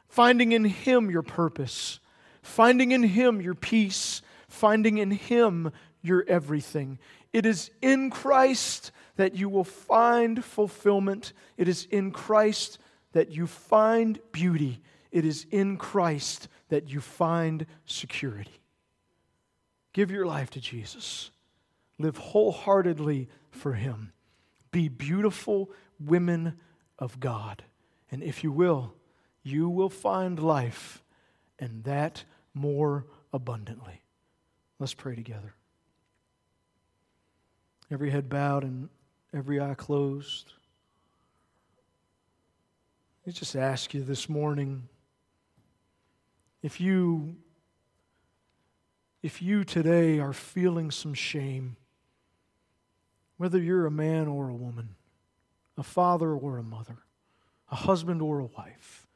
[0.07, 1.99] finding in Him your purpose,
[2.41, 6.99] finding in Him your peace, finding in Him your everything.
[7.31, 11.33] It is in Christ that you will find fulfillment.
[11.57, 12.79] It is in Christ
[13.13, 14.81] that you find beauty.
[15.11, 18.59] It is in Christ that you find security.
[19.93, 21.29] Give your life to Jesus.
[21.99, 24.13] Live wholeheartedly for Him.
[24.71, 26.57] Be beautiful women
[26.99, 27.63] of God.
[28.11, 28.93] And if you will,
[29.43, 31.03] you will find life,
[31.59, 32.23] and that
[32.53, 34.01] more abundantly.
[34.79, 35.53] Let's pray together.
[37.91, 38.89] Every head bowed and
[39.33, 40.53] every eye closed.
[43.27, 44.89] I just ask you this morning
[46.61, 47.35] if you
[49.21, 51.77] if you today are feeling some shame,
[53.37, 54.89] whether you're a man or a woman,
[55.77, 56.97] a father or a mother,
[57.71, 59.07] a husband or a wife,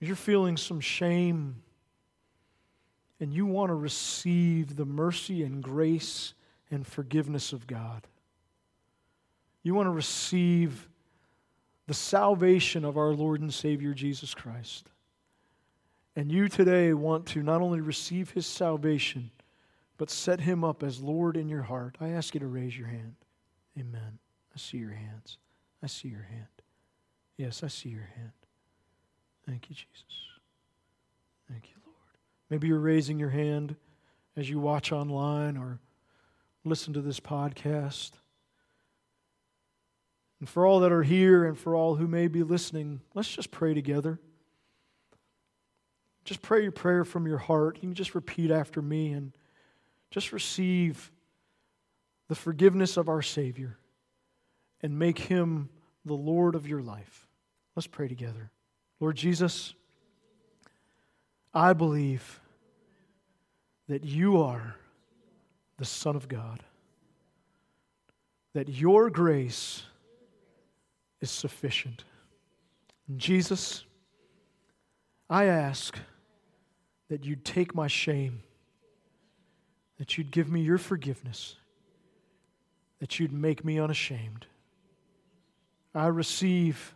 [0.00, 1.56] you're feeling some shame
[3.20, 6.34] and you want to receive the mercy and grace
[6.70, 8.06] and forgiveness of God.
[9.62, 10.88] You want to receive
[11.88, 14.88] the salvation of our Lord and Savior Jesus Christ.
[16.14, 19.30] And you today want to not only receive his salvation,
[19.98, 21.96] but set him up as Lord in your heart.
[22.00, 23.16] I ask you to raise your hand.
[23.78, 24.18] Amen.
[24.54, 25.38] I see your hands.
[25.82, 26.46] I see your hand.
[27.36, 28.32] Yes, I see your hand.
[29.46, 30.04] Thank you, Jesus.
[31.50, 31.96] Thank you, Lord.
[32.48, 33.76] Maybe you're raising your hand
[34.36, 35.80] as you watch online or
[36.64, 38.12] listen to this podcast.
[40.40, 43.50] And for all that are here and for all who may be listening, let's just
[43.50, 44.20] pray together.
[46.24, 47.76] Just pray your prayer from your heart.
[47.76, 49.32] You can just repeat after me and
[50.10, 51.10] just receive
[52.28, 53.78] the forgiveness of our Savior
[54.82, 55.68] and make him
[56.04, 57.26] the Lord of your life.
[57.74, 58.50] Let's pray together.
[59.00, 59.74] Lord Jesus,
[61.54, 62.40] I believe
[63.88, 64.76] that you are
[65.78, 66.60] the Son of God,
[68.52, 69.84] that your grace
[71.20, 72.04] is sufficient.
[73.16, 73.84] Jesus,
[75.30, 75.98] I ask
[77.08, 78.42] that you'd take my shame,
[79.98, 81.56] that you'd give me your forgiveness,
[83.00, 84.46] that you'd make me unashamed.
[85.94, 86.94] I receive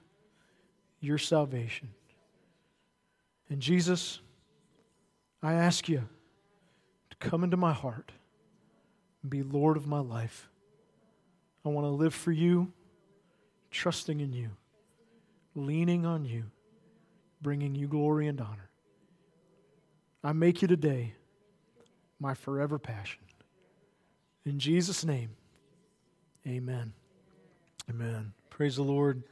[1.01, 1.89] your salvation.
[3.51, 4.21] And Jesus,
[5.43, 6.09] I ask you
[7.11, 8.13] to come into my heart
[9.23, 10.49] and be Lord of my life.
[11.65, 12.73] I want to live for you,
[13.71, 14.51] trusting in you,
[15.55, 16.45] leaning on you,
[17.41, 18.71] bringing you glory and honor.
[20.25, 21.15] I make you today
[22.23, 23.21] my forever passion.
[24.47, 25.31] In Jesus' name,
[26.47, 26.93] amen.
[27.91, 28.33] Amen.
[28.49, 29.25] Praise the Lord.